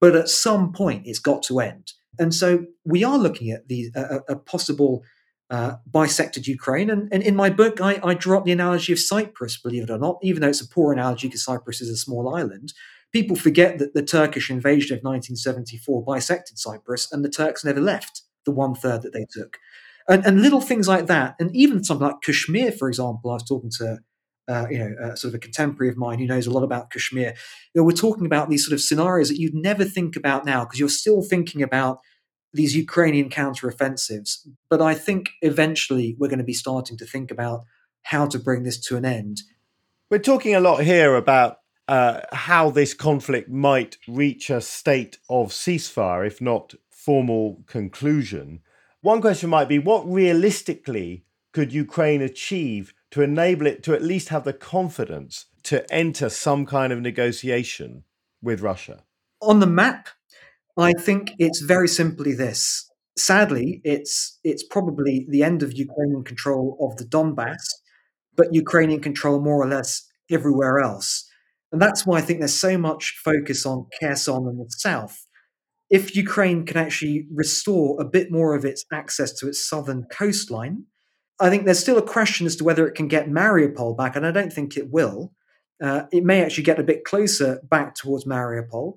But 0.00 0.14
at 0.14 0.29
some 0.29 0.72
point, 0.72 1.07
it's 1.07 1.18
got 1.18 1.42
to 1.44 1.61
end. 1.61 1.92
And 2.18 2.35
so 2.35 2.66
we 2.85 3.05
are 3.05 3.18
looking 3.18 3.50
at 3.50 3.68
the 3.68 3.90
a, 3.94 4.37
possible 4.37 5.02
uh, 5.50 5.76
bisected 5.87 6.46
Ukraine. 6.46 6.90
And, 6.90 7.09
and, 7.12 7.22
in 7.22 7.37
my 7.37 7.50
book, 7.50 7.81
I, 7.81 8.00
I 8.02 8.14
draw 8.14 8.38
up 8.38 8.44
the 8.44 8.52
analogy 8.52 8.92
of 8.92 8.98
Cyprus, 8.98 9.57
believe 9.57 9.85
it 9.85 9.90
or 9.90 9.98
not, 9.98 10.18
even 10.22 10.40
though 10.40 10.48
it's 10.48 10.61
a 10.61 10.68
poor 10.68 10.92
analogy 10.92 11.29
because 11.29 11.44
Cyprus 11.44 11.81
is 11.81 11.88
a 11.88 11.96
small 11.96 12.35
island. 12.35 12.72
People 13.12 13.37
forget 13.37 13.79
that 13.79 13.94
the 13.94 14.02
Turkish 14.02 14.50
invasion 14.50 14.96
of 14.96 15.05
1974 15.05 16.05
bisected 16.05 16.59
Cyprus 16.59 17.11
and 17.12 17.24
the 17.24 17.31
Turks 17.31 17.64
never 17.64 17.81
left 17.81 18.22
the 18.44 18.50
one 18.50 18.74
third 18.74 19.02
that 19.02 19.12
they 19.12 19.26
took. 19.31 19.59
And, 20.09 20.24
and, 20.26 20.42
little 20.42 20.61
things 20.61 20.88
like 20.88 21.07
that, 21.07 21.35
and 21.38 21.55
even 21.55 21.83
something 21.83 22.07
like 22.07 22.22
Kashmir, 22.22 22.72
for 22.72 22.88
example. 22.88 23.31
I 23.31 23.35
was 23.35 23.44
talking 23.44 23.70
to 23.79 23.98
uh, 24.48 24.66
you 24.70 24.78
know, 24.78 24.94
uh, 25.02 25.14
sort 25.14 25.32
of 25.32 25.37
a 25.37 25.40
contemporary 25.40 25.90
of 25.90 25.96
mine 25.96 26.18
who 26.18 26.26
knows 26.26 26.46
a 26.46 26.50
lot 26.50 26.62
about 26.62 26.90
Kashmir. 26.90 27.35
You 27.74 27.80
know, 27.80 27.85
we're 27.85 27.92
talking 27.92 28.26
about 28.26 28.48
these 28.48 28.64
sort 28.64 28.74
of 28.74 28.80
scenarios 28.80 29.28
that 29.28 29.38
you'd 29.38 29.54
never 29.54 29.85
think 29.85 30.16
about 30.16 30.44
now 30.44 30.64
because 30.64 30.78
you're 30.78 30.88
still 30.88 31.22
thinking 31.22 31.62
about 31.62 31.98
these 32.52 32.74
Ukrainian 32.76 33.28
counteroffensives. 33.28 34.46
But 34.70 34.80
I 34.80 34.94
think 34.94 35.30
eventually 35.42 36.16
we're 36.18 36.28
going 36.28 36.38
to 36.38 36.44
be 36.44 36.52
starting 36.52 36.96
to 36.98 37.06
think 37.06 37.30
about 37.30 37.64
how 38.02 38.26
to 38.26 38.38
bring 38.38 38.62
this 38.62 38.80
to 38.82 38.96
an 38.96 39.04
end. 39.04 39.42
We're 40.11 40.18
talking 40.18 40.54
a 40.54 40.61
lot 40.61 40.85
here 40.85 41.16
about 41.16 41.59
uh, 41.88 42.20
how 42.32 42.70
this 42.70 42.94
conflict 42.94 43.48
might 43.48 43.96
reach 44.09 44.50
a 44.50 44.61
state 44.61 45.18
of 45.28 45.48
ceasefire, 45.48 46.26
if 46.26 46.40
not 46.40 46.74
formal 46.90 47.62
conclusion. 47.66 48.61
One 49.00 49.20
question 49.20 49.50
might 49.50 49.68
be 49.68 49.78
what 49.78 50.11
realistically 50.11 51.24
could 51.52 51.72
Ukraine 51.72 52.22
achieve 52.22 52.92
to 53.11 53.23
enable 53.23 53.66
it 53.66 53.83
to 53.85 53.95
at 53.95 54.03
least 54.03 54.29
have 54.31 54.45
the 54.45 54.53
confidence 54.53 55.47
to 55.64 55.90
enter 55.92 56.29
some 56.29 56.66
kind 56.66 56.92
of 56.92 57.01
negotiation 57.01 58.05
with 58.42 58.61
Russia? 58.61 59.05
On 59.42 59.61
the 59.61 59.66
map, 59.66 60.09
I 60.77 60.92
think 60.92 61.33
it's 61.38 61.61
very 61.61 61.88
simply 61.88 62.35
this. 62.35 62.88
Sadly, 63.19 63.81
it's 63.85 64.38
it's 64.45 64.62
probably 64.62 65.27
the 65.29 65.42
end 65.42 65.62
of 65.62 65.73
Ukrainian 65.73 66.23
control 66.23 66.77
of 66.81 66.99
the 66.99 67.05
Donbass, 67.05 67.64
but 68.37 68.53
Ukrainian 68.53 69.01
control 69.01 69.40
more 69.40 69.62
or 69.62 69.69
less 69.69 70.07
everywhere 70.31 70.81
else. 70.81 71.27
And 71.73 71.81
that's 71.81 72.07
why 72.07 72.19
I 72.19 72.21
think 72.21 72.40
there's 72.40 72.55
so 72.55 72.79
much 72.79 73.21
focus 73.25 73.66
on 73.66 73.87
Kherson 73.99 74.47
and 74.47 74.59
the 74.61 74.66
south. 74.69 75.27
If 75.88 76.16
Ukraine 76.16 76.66
can 76.66 76.77
actually 76.77 77.27
restore 77.33 78.01
a 78.01 78.05
bit 78.05 78.31
more 78.31 78.55
of 78.55 78.64
its 78.64 78.85
access 78.92 79.33
to 79.35 79.49
its 79.49 79.66
southern 79.66 80.05
coastline, 80.11 80.85
I 81.38 81.51
think 81.51 81.64
there's 81.64 81.79
still 81.79 81.99
a 81.99 82.03
question 82.03 82.46
as 82.46 82.57
to 82.57 82.64
whether 82.64 82.87
it 82.87 82.94
can 82.94 83.09
get 83.09 83.29
Mariupol 83.29 83.96
back, 83.96 84.16
and 84.16 84.27
I 84.27 84.31
don't 84.31 84.53
think 84.53 84.77
it 84.77 84.90
will. 84.90 85.33
Uh, 85.83 86.05
it 86.11 86.25
may 86.25 86.42
actually 86.42 86.64
get 86.64 86.81
a 86.81 86.85
bit 86.85 87.05
closer 87.05 87.61
back 87.64 87.94
towards 87.94 88.25
Mariupol, 88.25 88.94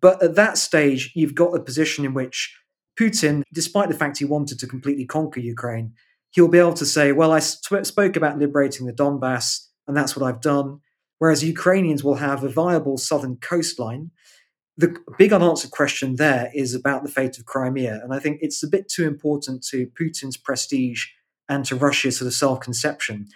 but 0.00 0.22
at 0.22 0.34
that 0.36 0.56
stage, 0.56 1.12
you've 1.14 1.34
got 1.34 1.54
a 1.54 1.60
position 1.60 2.04
in 2.04 2.14
which 2.14 2.56
Putin, 2.98 3.42
despite 3.52 3.88
the 3.88 3.96
fact 3.96 4.18
he 4.18 4.24
wanted 4.24 4.58
to 4.60 4.66
completely 4.66 5.04
conquer 5.04 5.40
Ukraine, 5.40 5.92
he'll 6.30 6.48
be 6.48 6.58
able 6.58 6.74
to 6.74 6.86
say, 6.86 7.12
Well, 7.12 7.32
I 7.32 7.40
sp- 7.44 7.84
spoke 7.84 8.16
about 8.16 8.38
liberating 8.38 8.86
the 8.86 8.92
Donbass, 8.92 9.66
and 9.86 9.96
that's 9.96 10.16
what 10.16 10.26
I've 10.26 10.40
done. 10.40 10.80
Whereas 11.18 11.44
Ukrainians 11.44 12.02
will 12.02 12.16
have 12.16 12.42
a 12.42 12.48
viable 12.48 12.96
southern 12.96 13.36
coastline. 13.36 14.10
The 14.76 14.96
big 15.18 15.32
unanswered 15.32 15.70
question 15.70 16.16
there 16.16 16.50
is 16.54 16.74
about 16.74 17.04
the 17.04 17.10
fate 17.10 17.38
of 17.38 17.44
Crimea. 17.44 18.00
And 18.02 18.12
I 18.12 18.18
think 18.18 18.38
it's 18.40 18.62
a 18.62 18.68
bit 18.68 18.88
too 18.88 19.06
important 19.06 19.64
to 19.68 19.86
Putin's 19.86 20.36
prestige 20.36 21.06
and 21.48 21.64
to 21.66 21.76
Russia's 21.76 22.18
sort 22.18 22.26
of 22.26 22.34
self 22.34 22.60
conception 22.60 23.28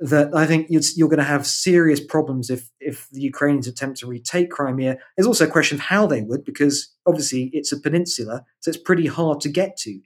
that 0.00 0.34
I 0.34 0.44
think 0.46 0.66
you're 0.70 1.08
going 1.08 1.18
to 1.18 1.24
have 1.24 1.46
serious 1.46 2.00
problems 2.00 2.50
if 2.50 2.68
if 2.80 3.08
the 3.10 3.20
Ukrainians 3.20 3.66
attempt 3.66 4.00
to 4.00 4.06
retake 4.06 4.50
Crimea. 4.50 4.98
There's 5.16 5.26
also 5.26 5.46
a 5.46 5.50
question 5.50 5.76
of 5.76 5.82
how 5.82 6.06
they 6.06 6.22
would, 6.22 6.44
because 6.44 6.92
obviously 7.06 7.50
it's 7.52 7.72
a 7.72 7.80
peninsula, 7.80 8.44
so 8.60 8.68
it's 8.68 8.78
pretty 8.78 9.06
hard 9.06 9.40
to 9.42 9.48
get 9.48 9.76
to 9.78 10.00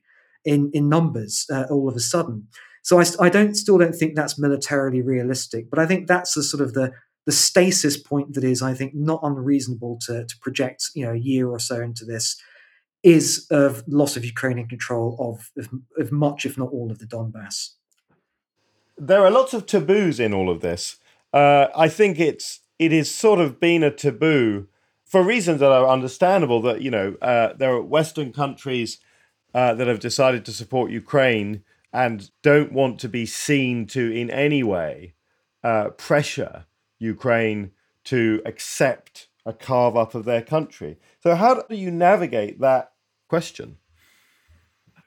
in 0.45 0.71
in 0.75 0.89
numbers 0.89 1.47
uh, 1.53 1.65
all 1.71 1.89
of 1.89 1.97
a 1.97 2.01
sudden. 2.01 2.49
So 2.83 3.01
I, 3.01 3.05
I 3.21 3.29
don't 3.29 3.55
still 3.55 3.79
don't 3.79 3.95
think 3.95 4.15
that's 4.15 4.39
militarily 4.39 5.03
realistic, 5.03 5.69
but 5.71 5.79
I 5.79 5.87
think 5.87 6.07
that's 6.07 6.35
the 6.35 6.43
sort 6.43 6.63
of 6.63 6.75
the 6.75 6.93
the 7.27 7.33
stasis 7.33 7.97
point 7.97 8.35
that 8.35 8.45
is, 8.45 8.63
I 8.63 8.75
think, 8.75 8.95
not 8.95 9.21
unreasonable 9.23 9.99
to 10.07 10.25
to 10.25 10.39
project, 10.41 10.85
you 10.95 11.05
know, 11.05 11.13
a 11.13 11.19
year 11.19 11.49
or 11.49 11.59
so 11.59 11.81
into 11.81 12.05
this 12.05 12.41
is 13.03 13.47
of 13.51 13.85
loss 13.87 14.17
of 14.17 14.25
Ukrainian 14.25 14.69
control 14.69 15.17
of, 15.19 15.51
of, 15.57 15.69
of 15.99 16.13
much, 16.13 16.45
if 16.45 16.59
not 16.59 16.71
all, 16.71 16.91
of 16.91 16.99
the 16.99 17.07
Donbass 17.07 17.71
there 18.99 19.25
are 19.25 19.31
lots 19.31 19.55
of 19.55 19.65
taboos 19.65 20.19
in 20.19 20.35
all 20.35 20.51
of 20.51 20.61
this. 20.61 20.97
Uh, 21.33 21.69
I 21.77 21.89
think 21.89 22.19
it's 22.19 22.61
it 22.79 22.93
is 22.93 23.13
sort 23.13 23.41
of 23.41 23.61
been 23.61 23.83
a 23.83 23.91
taboo 23.91 24.67
for 25.05 25.23
reasons 25.23 25.61
that 25.61 25.71
are 25.71 25.89
understandable. 25.89 26.61
That 26.61 26.83
you 26.83 26.91
know 26.91 27.17
uh, 27.23 27.55
there 27.55 27.73
are 27.73 27.83
Western 27.83 28.33
countries 28.33 28.99
uh, 29.55 29.75
that 29.75 29.87
have 29.87 30.01
decided 30.01 30.45
to 30.47 30.53
support 30.53 30.91
Ukraine 30.91 31.63
and 31.93 32.31
don't 32.43 32.73
want 32.73 32.99
to 33.01 33.09
be 33.09 33.25
seen 33.25 33.87
to 33.87 34.11
in 34.11 34.31
any 34.31 34.63
way 34.63 35.15
uh, 35.65 35.91
pressure 35.91 36.67
Ukraine 36.99 37.71
to 38.05 38.43
accept 38.45 39.28
a 39.49 39.53
carve 39.55 39.97
up 39.97 40.15
of 40.15 40.27
their 40.27 40.43
country. 40.43 40.99
So 41.23 41.35
how 41.35 41.63
do 41.63 41.75
you 41.75 41.91
navigate 41.91 42.61
that 42.61 42.93
question? 43.29 43.79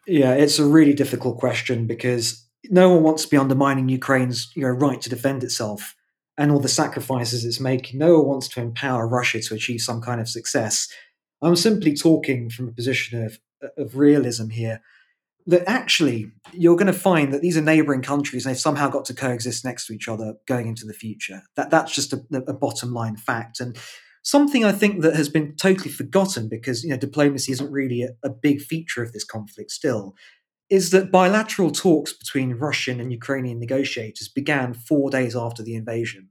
Yeah, 0.07 0.33
it's 0.33 0.57
a 0.57 0.65
really 0.65 0.93
difficult 0.95 1.37
question 1.37 1.85
because 1.85 2.43
no 2.69 2.89
one 2.89 3.03
wants 3.03 3.23
to 3.23 3.29
be 3.29 3.37
undermining 3.37 3.87
Ukraine's 3.87 4.51
you 4.55 4.63
know, 4.63 4.69
right 4.69 4.99
to 5.01 5.09
defend 5.09 5.43
itself 5.43 5.95
and 6.37 6.51
all 6.51 6.59
the 6.59 6.67
sacrifices 6.67 7.45
it's 7.45 7.59
making. 7.59 7.99
No 7.99 8.17
one 8.17 8.27
wants 8.27 8.47
to 8.49 8.61
empower 8.61 9.07
Russia 9.07 9.41
to 9.41 9.53
achieve 9.53 9.81
some 9.81 10.01
kind 10.01 10.19
of 10.19 10.27
success. 10.27 10.87
I'm 11.43 11.55
simply 11.55 11.95
talking 11.95 12.49
from 12.49 12.67
a 12.67 12.71
position 12.71 13.23
of, 13.23 13.39
of 13.77 13.95
realism 13.95 14.49
here. 14.49 14.81
That 15.47 15.67
actually, 15.67 16.31
you're 16.51 16.75
going 16.75 16.85
to 16.85 16.93
find 16.93 17.33
that 17.33 17.41
these 17.41 17.57
are 17.57 17.61
neighboring 17.61 18.03
countries 18.03 18.45
and 18.45 18.53
they've 18.53 18.59
somehow 18.59 18.89
got 18.89 19.05
to 19.05 19.13
coexist 19.15 19.65
next 19.65 19.87
to 19.87 19.93
each 19.93 20.07
other 20.07 20.35
going 20.47 20.67
into 20.67 20.85
the 20.85 20.93
future. 20.93 21.41
That 21.55 21.71
That's 21.71 21.93
just 21.93 22.13
a, 22.13 22.21
a 22.47 22.53
bottom 22.53 22.93
line 22.93 23.17
fact. 23.17 23.59
And 23.59 23.75
something 24.23 24.63
I 24.63 24.71
think 24.71 25.01
that 25.01 25.15
has 25.15 25.29
been 25.29 25.55
totally 25.55 25.89
forgotten 25.89 26.47
because 26.47 26.83
you 26.83 26.89
know 26.89 26.97
diplomacy 26.97 27.51
isn't 27.51 27.71
really 27.71 28.03
a, 28.03 28.09
a 28.23 28.29
big 28.29 28.61
feature 28.61 29.03
of 29.03 29.13
this 29.13 29.23
conflict 29.23 29.71
still 29.71 30.15
is 30.71 30.91
that 30.91 31.11
bilateral 31.11 31.69
talks 31.69 32.13
between 32.13 32.53
Russian 32.53 33.01
and 33.01 33.11
Ukrainian 33.11 33.59
negotiators 33.59 34.29
began 34.29 34.73
four 34.73 35.09
days 35.09 35.35
after 35.35 35.61
the 35.61 35.75
invasion. 35.75 36.29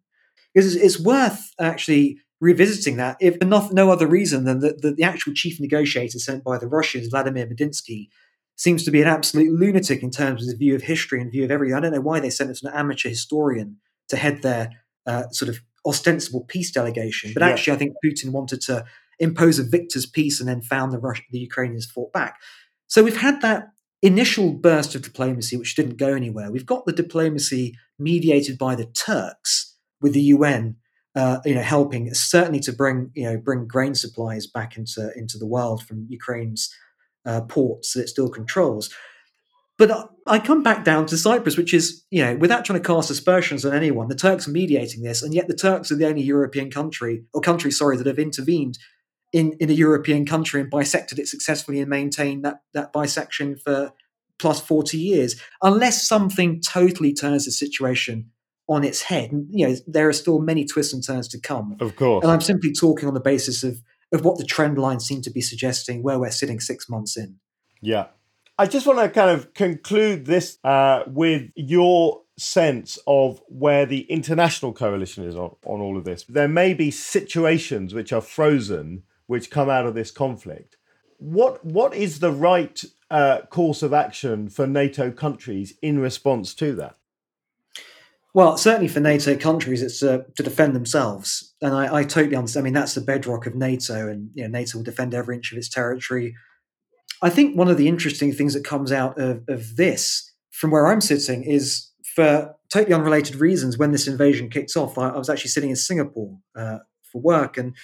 It's, 0.55 0.74
it's 0.74 0.98
worth 0.98 1.53
actually 1.61 2.18
revisiting 2.40 2.96
that, 2.96 3.18
if 3.20 3.37
enough, 3.37 3.70
no 3.70 3.90
other 3.90 4.07
reason 4.07 4.44
than 4.44 4.61
that 4.61 4.81
the, 4.81 4.92
the 4.92 5.03
actual 5.03 5.35
chief 5.35 5.61
negotiator 5.61 6.18
sent 6.18 6.42
by 6.42 6.57
the 6.57 6.66
Russians, 6.66 7.09
Vladimir 7.09 7.46
Medinsky, 7.46 8.09
seems 8.57 8.83
to 8.85 8.90
be 8.90 9.03
an 9.03 9.09
absolute 9.09 9.53
lunatic 9.53 10.03
in 10.03 10.11
terms 10.11 10.42
of 10.42 10.48
the 10.48 10.57
view 10.57 10.74
of 10.74 10.83
history 10.83 11.20
and 11.20 11.31
view 11.31 11.44
of 11.44 11.50
everything. 11.50 11.76
I 11.76 11.81
don't 11.81 11.92
know 11.92 12.00
why 12.00 12.18
they 12.18 12.31
sent 12.31 12.62
an 12.62 12.70
amateur 12.72 13.11
historian 13.11 13.76
to 14.09 14.16
head 14.16 14.40
their 14.40 14.70
uh, 15.07 15.29
sort 15.31 15.50
of 15.50 15.61
ostensible 15.87 16.45
peace 16.45 16.71
delegation, 16.71 17.33
but 17.35 17.43
yeah. 17.43 17.51
actually, 17.51 17.73
I 17.73 17.77
think 17.77 17.95
Putin 18.05 18.31
wanted 18.31 18.61
to 18.62 18.85
impose 19.19 19.59
a 19.59 19.62
victor's 19.64 20.07
peace 20.07 20.40
and 20.40 20.49
then 20.49 20.62
found 20.62 20.93
the 20.93 20.99
Russian, 20.99 21.27
the 21.31 21.38
Ukrainians 21.38 21.87
fought 21.87 22.12
back. 22.12 22.40
So 22.87 23.05
we've 23.05 23.16
had 23.16 23.40
that 23.43 23.69
initial 24.03 24.53
burst 24.53 24.95
of 24.95 25.03
diplomacy, 25.03 25.57
which 25.57 25.75
didn't 25.75 25.97
go 25.97 26.14
anywhere. 26.14 26.51
We've 26.51 26.66
got 26.66 26.87
the 26.87 26.93
diplomacy 26.93 27.77
mediated 27.99 28.59
by 28.59 28.75
the 28.75 28.87
Turks 28.87 29.77
with 30.01 30.14
the 30.14 30.23
UN, 30.23 30.77
uh, 31.14 31.38
you 31.45 31.55
know, 31.55 31.62
helping 31.62 32.12
certainly 32.14 32.61
to 32.61 32.73
bring 32.73 33.11
you 33.14 33.25
know 33.25 33.37
bring 33.37 33.66
grain 33.66 33.95
supplies 33.95 34.47
back 34.47 34.77
into 34.77 35.12
into 35.16 35.38
the 35.38 35.47
world 35.47 35.85
from 35.85 36.07
Ukraine's 36.09 36.75
uh, 37.27 37.43
ports 37.43 37.93
that 37.93 38.03
it 38.03 38.09
still 38.09 38.29
controls. 38.29 38.90
But 39.81 40.11
I 40.27 40.38
come 40.38 40.62
back 40.62 40.85
down 40.85 41.07
to 41.07 41.16
Cyprus, 41.16 41.57
which 41.57 41.73
is, 41.73 42.05
you 42.11 42.23
know, 42.23 42.37
without 42.37 42.66
trying 42.66 42.79
to 42.79 42.87
cast 42.87 43.11
aspersions 43.11 43.64
on 43.64 43.75
anyone, 43.75 44.09
the 44.09 44.14
Turks 44.14 44.47
are 44.47 44.51
mediating 44.51 45.03
this, 45.03 45.23
and 45.23 45.33
yet 45.33 45.49
the 45.49 45.57
Turks 45.57 45.90
are 45.90 45.97
the 45.97 46.07
only 46.07 46.21
European 46.21 46.71
country, 46.71 47.25
or 47.33 47.40
country, 47.40 47.71
sorry, 47.71 47.97
that 47.97 48.07
have 48.07 48.19
intervened 48.19 48.79
in, 49.33 49.55
in 49.59 49.71
a 49.71 49.73
European 49.73 50.27
country 50.27 50.61
and 50.61 50.71
bisected 50.71 51.19
it 51.19 51.29
successfully 51.29 51.81
and 51.81 51.88
maintained 51.88 52.45
that, 52.45 52.61
that 52.75 52.93
bisection 52.93 53.57
for 53.57 53.95
plus 54.38 54.61
40 54.61 54.99
years, 54.99 55.40
unless 55.62 56.07
something 56.07 56.61
totally 56.61 57.14
turns 57.14 57.47
the 57.47 57.51
situation 57.51 58.31
on 58.69 58.85
its 58.85 59.01
head. 59.01 59.33
And, 59.33 59.47
you 59.51 59.66
know, 59.66 59.77
there 59.87 60.11
are 60.11 60.12
still 60.12 60.40
many 60.40 60.66
twists 60.66 60.93
and 60.93 61.03
turns 61.03 61.27
to 61.29 61.40
come. 61.40 61.79
Of 61.81 61.97
course. 61.97 62.23
And 62.23 62.31
I'm 62.31 62.43
simply 62.43 62.75
talking 62.75 63.09
on 63.09 63.14
the 63.14 63.21
basis 63.21 63.64
of, 63.64 63.81
of 64.12 64.27
what 64.27 64.37
the 64.37 64.45
trend 64.45 64.77
lines 64.77 65.07
seem 65.07 65.23
to 65.23 65.31
be 65.31 65.40
suggesting, 65.40 66.03
where 66.03 66.19
we're 66.19 66.31
sitting 66.31 66.61
six 66.61 66.87
months 66.87 67.16
in. 67.16 67.37
Yeah. 67.81 68.09
I 68.61 68.66
just 68.66 68.87
want 68.87 68.99
to 68.99 69.09
kind 69.09 69.31
of 69.31 69.55
conclude 69.55 70.27
this 70.27 70.59
uh, 70.64 71.05
with 71.07 71.51
your 71.57 72.25
sense 72.37 72.99
of 73.07 73.40
where 73.49 73.87
the 73.87 74.01
international 74.01 74.75
coalition 74.75 75.25
is 75.25 75.35
on, 75.35 75.57
on 75.64 75.81
all 75.81 75.96
of 75.96 76.05
this. 76.05 76.25
There 76.25 76.46
may 76.46 76.75
be 76.75 76.90
situations 76.90 77.94
which 77.94 78.12
are 78.12 78.20
frozen 78.20 79.05
which 79.29 79.51
come 79.51 79.70
out 79.70 79.87
of 79.87 79.94
this 79.94 80.11
conflict. 80.11 80.77
what 81.16 81.64
what 81.64 81.94
is 81.94 82.18
the 82.18 82.33
right 82.33 82.85
uh, 83.11 83.40
course 83.49 83.83
of 83.83 83.94
action 83.94 84.51
for 84.51 84.66
NATO 84.66 85.11
countries 85.11 85.73
in 85.81 85.99
response 85.99 86.53
to 86.57 86.75
that? 86.75 86.96
Well, 88.35 88.59
certainly 88.59 88.88
for 88.88 89.01
NATO 89.01 89.38
countries, 89.38 89.83
it's 89.83 90.03
uh, 90.03 90.25
to 90.37 90.42
defend 90.42 90.77
themselves, 90.77 91.55
and 91.62 91.75
I, 91.75 92.01
I, 92.01 92.05
totally 92.05 92.37
understand. 92.37 92.64
I 92.64 92.66
mean, 92.66 92.75
that's 92.75 92.94
the 92.94 93.01
bedrock 93.01 93.46
of 93.46 93.55
NATO, 93.55 94.07
and 94.09 94.31
you 94.35 94.42
know, 94.42 94.51
NATO 94.51 94.79
will 94.79 94.85
defend 94.85 95.14
every 95.14 95.37
inch 95.37 95.51
of 95.51 95.57
its 95.57 95.70
territory. 95.70 96.35
I 97.22 97.30
think 97.30 97.56
one 97.56 97.68
of 97.68 97.76
the 97.76 97.88
interesting 97.88 98.33
things 98.33 98.54
that 98.54 98.64
comes 98.64 98.92
out 98.92 99.18
of, 99.20 99.42
of 99.48 99.76
this, 99.76 100.33
from 100.50 100.70
where 100.70 100.87
I'm 100.87 101.00
sitting, 101.00 101.44
is 101.44 101.88
for 102.14 102.54
totally 102.72 102.94
unrelated 102.94 103.37
reasons. 103.37 103.78
When 103.78 103.92
this 103.92 104.06
invasion 104.06 104.48
kicks 104.48 104.76
off, 104.76 104.96
I, 104.98 105.11
I 105.11 105.18
was 105.18 105.28
actually 105.28 105.50
sitting 105.50 105.70
in 105.70 105.76
Singapore 105.76 106.38
uh, 106.56 106.78
for 107.12 107.20
work, 107.20 107.59
and 107.59 107.74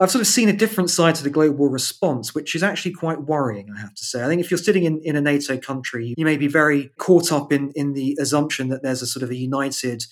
I've 0.00 0.10
sort 0.10 0.22
of 0.22 0.26
seen 0.26 0.48
a 0.48 0.52
different 0.52 0.90
side 0.90 1.14
to 1.16 1.22
the 1.22 1.30
global 1.30 1.68
response, 1.68 2.34
which 2.34 2.54
is 2.54 2.62
actually 2.62 2.92
quite 2.92 3.22
worrying, 3.22 3.70
I 3.74 3.80
have 3.80 3.94
to 3.94 4.04
say. 4.04 4.24
I 4.24 4.26
think 4.26 4.40
if 4.40 4.50
you're 4.50 4.58
sitting 4.58 4.84
in, 4.84 5.00
in 5.04 5.14
a 5.14 5.20
NATO 5.20 5.56
country, 5.56 6.14
you 6.16 6.24
may 6.24 6.36
be 6.36 6.48
very 6.48 6.90
caught 6.98 7.30
up 7.30 7.52
in, 7.52 7.70
in 7.76 7.92
the 7.92 8.16
assumption 8.20 8.68
that 8.68 8.82
there's 8.82 9.02
a 9.02 9.06
sort 9.06 9.22
of 9.22 9.30
a 9.30 9.36
united 9.36 10.04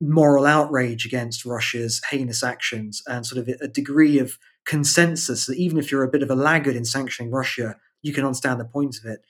moral 0.00 0.46
outrage 0.46 1.04
against 1.06 1.44
Russia's 1.44 2.00
heinous 2.10 2.42
actions 2.42 3.02
and 3.06 3.26
sort 3.26 3.40
of 3.40 3.54
a 3.60 3.68
degree 3.68 4.18
of 4.18 4.38
consensus 4.64 5.46
that 5.46 5.56
even 5.56 5.78
if 5.78 5.90
you're 5.90 6.04
a 6.04 6.10
bit 6.10 6.22
of 6.22 6.30
a 6.30 6.36
laggard 6.36 6.76
in 6.76 6.84
sanctioning 6.84 7.32
Russia, 7.32 7.76
you 8.02 8.12
can 8.12 8.24
understand 8.24 8.60
the 8.60 8.64
point 8.64 8.96
of 8.98 9.10
it. 9.10 9.20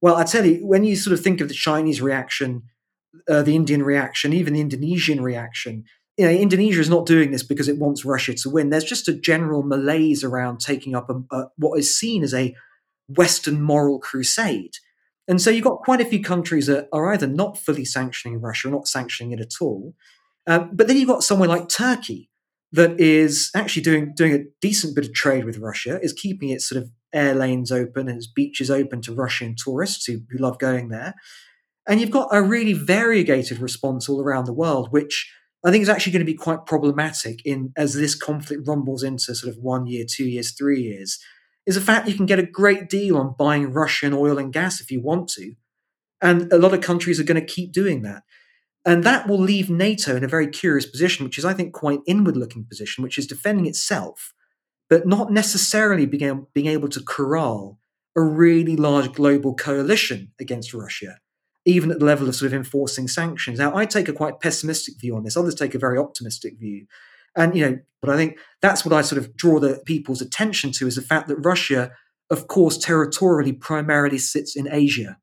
Well, 0.00 0.16
I 0.16 0.24
tell 0.24 0.46
you, 0.46 0.66
when 0.66 0.84
you 0.84 0.96
sort 0.96 1.14
of 1.14 1.22
think 1.22 1.40
of 1.40 1.48
the 1.48 1.54
Chinese 1.54 2.00
reaction, 2.00 2.62
uh, 3.28 3.42
the 3.42 3.56
Indian 3.56 3.82
reaction, 3.82 4.32
even 4.32 4.54
the 4.54 4.60
Indonesian 4.60 5.20
reaction, 5.20 5.84
you 6.16 6.24
know, 6.24 6.32
Indonesia 6.32 6.80
is 6.80 6.90
not 6.90 7.06
doing 7.06 7.30
this 7.30 7.42
because 7.42 7.68
it 7.68 7.78
wants 7.78 8.04
Russia 8.04 8.34
to 8.34 8.50
win. 8.50 8.70
There's 8.70 8.84
just 8.84 9.08
a 9.08 9.14
general 9.14 9.62
malaise 9.62 10.24
around 10.24 10.58
taking 10.60 10.94
up 10.94 11.08
a, 11.08 11.22
a, 11.34 11.46
what 11.56 11.78
is 11.78 11.96
seen 11.96 12.22
as 12.22 12.34
a 12.34 12.54
Western 13.08 13.62
moral 13.62 13.98
crusade. 13.98 14.74
And 15.28 15.40
so 15.40 15.50
you've 15.50 15.64
got 15.64 15.80
quite 15.80 16.00
a 16.00 16.04
few 16.06 16.22
countries 16.22 16.66
that 16.66 16.88
are 16.92 17.12
either 17.12 17.26
not 17.26 17.58
fully 17.58 17.84
sanctioning 17.84 18.40
Russia 18.40 18.68
or 18.68 18.70
not 18.72 18.88
sanctioning 18.88 19.32
it 19.32 19.40
at 19.40 19.54
all. 19.60 19.94
Um, 20.46 20.70
but 20.72 20.88
then 20.88 20.96
you've 20.96 21.08
got 21.08 21.22
somewhere 21.22 21.48
like 21.48 21.68
Turkey 21.68 22.30
that 22.72 22.98
is 22.98 23.50
actually 23.54 23.82
doing 23.82 24.14
doing 24.14 24.32
a 24.32 24.44
decent 24.60 24.94
bit 24.94 25.06
of 25.06 25.12
trade 25.12 25.44
with 25.44 25.58
Russia, 25.58 26.00
is 26.02 26.12
keeping 26.12 26.48
it 26.48 26.62
sort 26.62 26.82
of 26.82 26.90
air 27.12 27.34
lanes 27.34 27.72
open 27.72 28.08
and 28.08 28.16
its 28.18 28.26
beaches 28.26 28.70
open 28.70 29.00
to 29.02 29.14
Russian 29.14 29.54
tourists 29.56 30.04
who, 30.06 30.20
who 30.30 30.38
love 30.38 30.58
going 30.58 30.88
there. 30.88 31.14
And 31.88 32.00
you've 32.00 32.10
got 32.10 32.28
a 32.30 32.42
really 32.42 32.74
variegated 32.74 33.58
response 33.58 34.08
all 34.08 34.20
around 34.20 34.44
the 34.44 34.52
world, 34.52 34.92
which 34.92 35.32
I 35.64 35.70
think 35.70 35.82
is 35.82 35.88
actually 35.88 36.12
going 36.12 36.26
to 36.26 36.32
be 36.32 36.36
quite 36.36 36.66
problematic 36.66 37.44
in 37.44 37.72
as 37.76 37.94
this 37.94 38.14
conflict 38.14 38.68
rumbles 38.68 39.02
into 39.02 39.34
sort 39.34 39.52
of 39.52 39.62
one 39.62 39.86
year, 39.86 40.04
two 40.08 40.26
years, 40.26 40.52
three 40.52 40.82
years. 40.82 41.18
Is 41.66 41.74
the 41.74 41.80
fact 41.80 42.08
you 42.08 42.14
can 42.14 42.26
get 42.26 42.38
a 42.38 42.46
great 42.46 42.88
deal 42.88 43.16
on 43.16 43.34
buying 43.38 43.72
Russian 43.72 44.14
oil 44.14 44.38
and 44.38 44.52
gas 44.52 44.80
if 44.80 44.90
you 44.90 45.02
want 45.02 45.28
to, 45.30 45.54
and 46.22 46.50
a 46.52 46.58
lot 46.58 46.72
of 46.72 46.80
countries 46.80 47.20
are 47.20 47.24
going 47.24 47.40
to 47.40 47.54
keep 47.54 47.72
doing 47.72 48.02
that, 48.02 48.22
and 48.86 49.04
that 49.04 49.28
will 49.28 49.38
leave 49.38 49.68
NATO 49.68 50.16
in 50.16 50.24
a 50.24 50.28
very 50.28 50.46
curious 50.46 50.86
position, 50.86 51.24
which 51.24 51.36
is 51.36 51.44
I 51.44 51.52
think 51.52 51.74
quite 51.74 51.98
inward-looking 52.06 52.64
position, 52.64 53.04
which 53.04 53.18
is 53.18 53.26
defending 53.26 53.66
itself, 53.66 54.32
but 54.88 55.06
not 55.06 55.32
necessarily 55.32 56.06
being, 56.06 56.46
being 56.54 56.66
able 56.66 56.88
to 56.88 57.02
corral 57.02 57.78
a 58.16 58.22
really 58.22 58.76
large 58.76 59.12
global 59.12 59.54
coalition 59.54 60.32
against 60.40 60.74
Russia 60.74 61.18
even 61.68 61.90
at 61.90 61.98
the 61.98 62.04
level 62.06 62.26
of 62.26 62.34
sort 62.34 62.46
of 62.46 62.54
enforcing 62.54 63.06
sanctions. 63.06 63.58
Now, 63.58 63.76
I 63.76 63.84
take 63.84 64.08
a 64.08 64.14
quite 64.14 64.40
pessimistic 64.40 64.98
view 64.98 65.14
on 65.14 65.22
this. 65.22 65.36
Others 65.36 65.54
take 65.54 65.74
a 65.74 65.78
very 65.78 65.98
optimistic 65.98 66.58
view. 66.58 66.86
And, 67.36 67.54
you 67.54 67.62
know, 67.62 67.78
but 68.00 68.10
I 68.10 68.16
think 68.16 68.38
that's 68.62 68.86
what 68.86 68.94
I 68.94 69.02
sort 69.02 69.18
of 69.18 69.36
draw 69.36 69.60
the 69.60 69.82
people's 69.84 70.22
attention 70.22 70.72
to 70.72 70.86
is 70.86 70.96
the 70.96 71.02
fact 71.02 71.28
that 71.28 71.36
Russia, 71.36 71.92
of 72.30 72.48
course, 72.48 72.78
territorially 72.78 73.52
primarily 73.52 74.16
sits 74.16 74.56
in 74.56 74.66
Asia. 74.72 75.18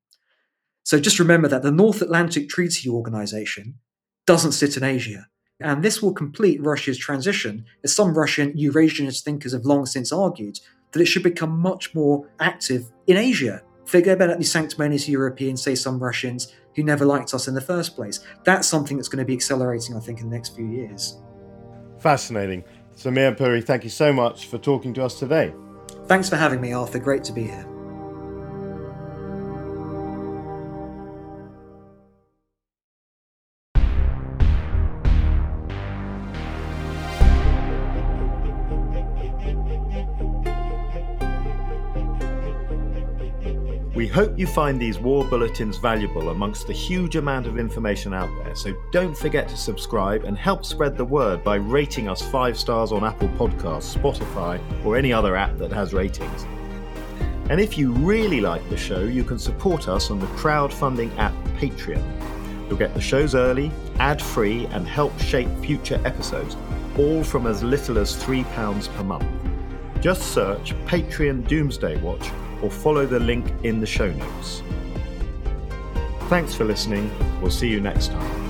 So 0.84 0.99
just 0.99 1.17
remember 1.17 1.47
that 1.47 1.63
the 1.63 1.71
North 1.71 2.04
Atlantic 2.04 2.47
Treaty 2.47 2.88
Organization 2.88 3.80
doesn't 4.28 4.51
sit 4.51 4.78
in 4.78 4.84
Asia. 4.84 5.28
And 5.59 5.83
this 5.83 6.01
will 6.01 6.13
complete 6.13 6.61
Russia's 6.61 6.97
transition, 6.97 7.65
as 7.83 7.95
some 7.95 8.17
Russian 8.17 8.53
Eurasianist 8.53 9.23
thinkers 9.23 9.53
have 9.53 9.65
long 9.65 9.85
since 9.85 10.11
argued, 10.11 10.59
that 10.91 11.01
it 11.01 11.05
should 11.05 11.23
become 11.23 11.57
much 11.57 11.95
more 11.95 12.27
active 12.39 12.91
in 13.07 13.17
Asia 13.17 13.61
Forget 13.85 14.15
about 14.19 14.37
the 14.37 14.43
sanctimonious 14.43 15.07
Europeans, 15.07 15.61
say 15.61 15.75
some 15.75 15.99
Russians, 15.99 16.53
who 16.75 16.83
never 16.83 17.05
liked 17.05 17.33
us 17.33 17.47
in 17.47 17.53
the 17.53 17.61
first 17.61 17.95
place. 17.95 18.19
That's 18.43 18.67
something 18.67 18.97
that's 18.97 19.07
going 19.07 19.23
to 19.23 19.25
be 19.25 19.33
accelerating, 19.33 19.95
I 19.95 19.99
think, 19.99 20.19
in 20.19 20.29
the 20.29 20.35
next 20.35 20.55
few 20.55 20.67
years. 20.67 21.21
Fascinating. 21.99 22.63
Samir 22.95 23.37
Puri, 23.37 23.61
thank 23.61 23.83
you 23.83 23.89
so 23.89 24.11
much 24.11 24.47
for 24.47 24.57
talking 24.57 24.93
to 24.95 25.05
us 25.05 25.19
today. 25.19 25.53
Thanks 26.07 26.29
for 26.29 26.35
having 26.35 26.61
me, 26.61 26.73
Arthur. 26.73 26.99
Great 26.99 27.23
to 27.25 27.33
be 27.33 27.43
here. 27.43 27.74
We 43.95 44.08
hope 44.08 44.38
you 44.38 44.45
find 44.45 44.77
these 44.77 44.99
war 44.99 45.23
bulletins 45.23 45.77
valuable 45.77 46.31
amongst 46.31 46.67
the 46.67 46.73
huge 46.73 47.15
amount 47.15 47.47
of 47.47 47.58
information 47.58 48.13
out 48.13 48.29
there, 48.43 48.53
so 48.53 48.75
don't 48.91 49.17
forget 49.17 49.47
to 49.47 49.55
subscribe 49.55 50.25
and 50.25 50.38
help 50.38 50.65
spread 50.65 50.97
the 50.97 51.05
word 51.05 51.45
by 51.45 51.55
rating 51.55 52.10
us 52.10 52.21
five 52.21 52.60
stars 52.60 52.91
on 52.91 53.05
Apple 53.05 53.29
Podcasts, 53.29 53.95
Spotify, 53.95 54.60
or 54.86 54.97
any 54.97 55.13
other 55.13 55.38
app 55.38 55.58
that 55.60 55.71
has 55.71 55.93
ratings. 55.93 56.45
And 57.49 57.62
if 57.62 57.77
you 57.77 57.93
really 57.93 58.41
like 58.41 58.69
the 58.69 58.75
show, 58.75 58.99
you 58.99 59.23
can 59.23 59.39
support 59.39 59.88
us 59.88 60.12
on 60.12 60.19
the 60.19 60.27
crowdfunding 60.27 61.17
app 61.17 61.34
Patreon. 61.58 62.03
You'll 62.67 62.77
get 62.77 62.93
the 62.95 62.99
shows 62.99 63.34
early, 63.34 63.71
ad 63.99 64.21
free, 64.21 64.65
and 64.71 64.86
help 64.86 65.17
shape 65.21 65.47
future 65.62 66.01
episodes, 66.03 66.58
all 66.97 67.23
from 67.23 67.47
as 67.47 67.63
little 67.63 67.97
as 67.97 68.13
£3 68.21 68.93
per 68.93 69.03
month. 69.05 69.25
Just 70.01 70.34
search 70.34 70.73
Patreon 70.86 71.47
Doomsday 71.47 71.95
Watch 72.01 72.29
or 72.65 72.71
follow 72.71 73.06
the 73.06 73.19
link 73.19 73.45
in 73.62 73.80
the 73.80 73.86
show 73.86 74.12
notes. 74.12 74.63
Thanks 76.30 76.56
for 76.56 76.63
listening. 76.63 77.12
We'll 77.39 77.51
see 77.51 77.69
you 77.69 77.80
next 77.80 78.08
time. 78.08 78.44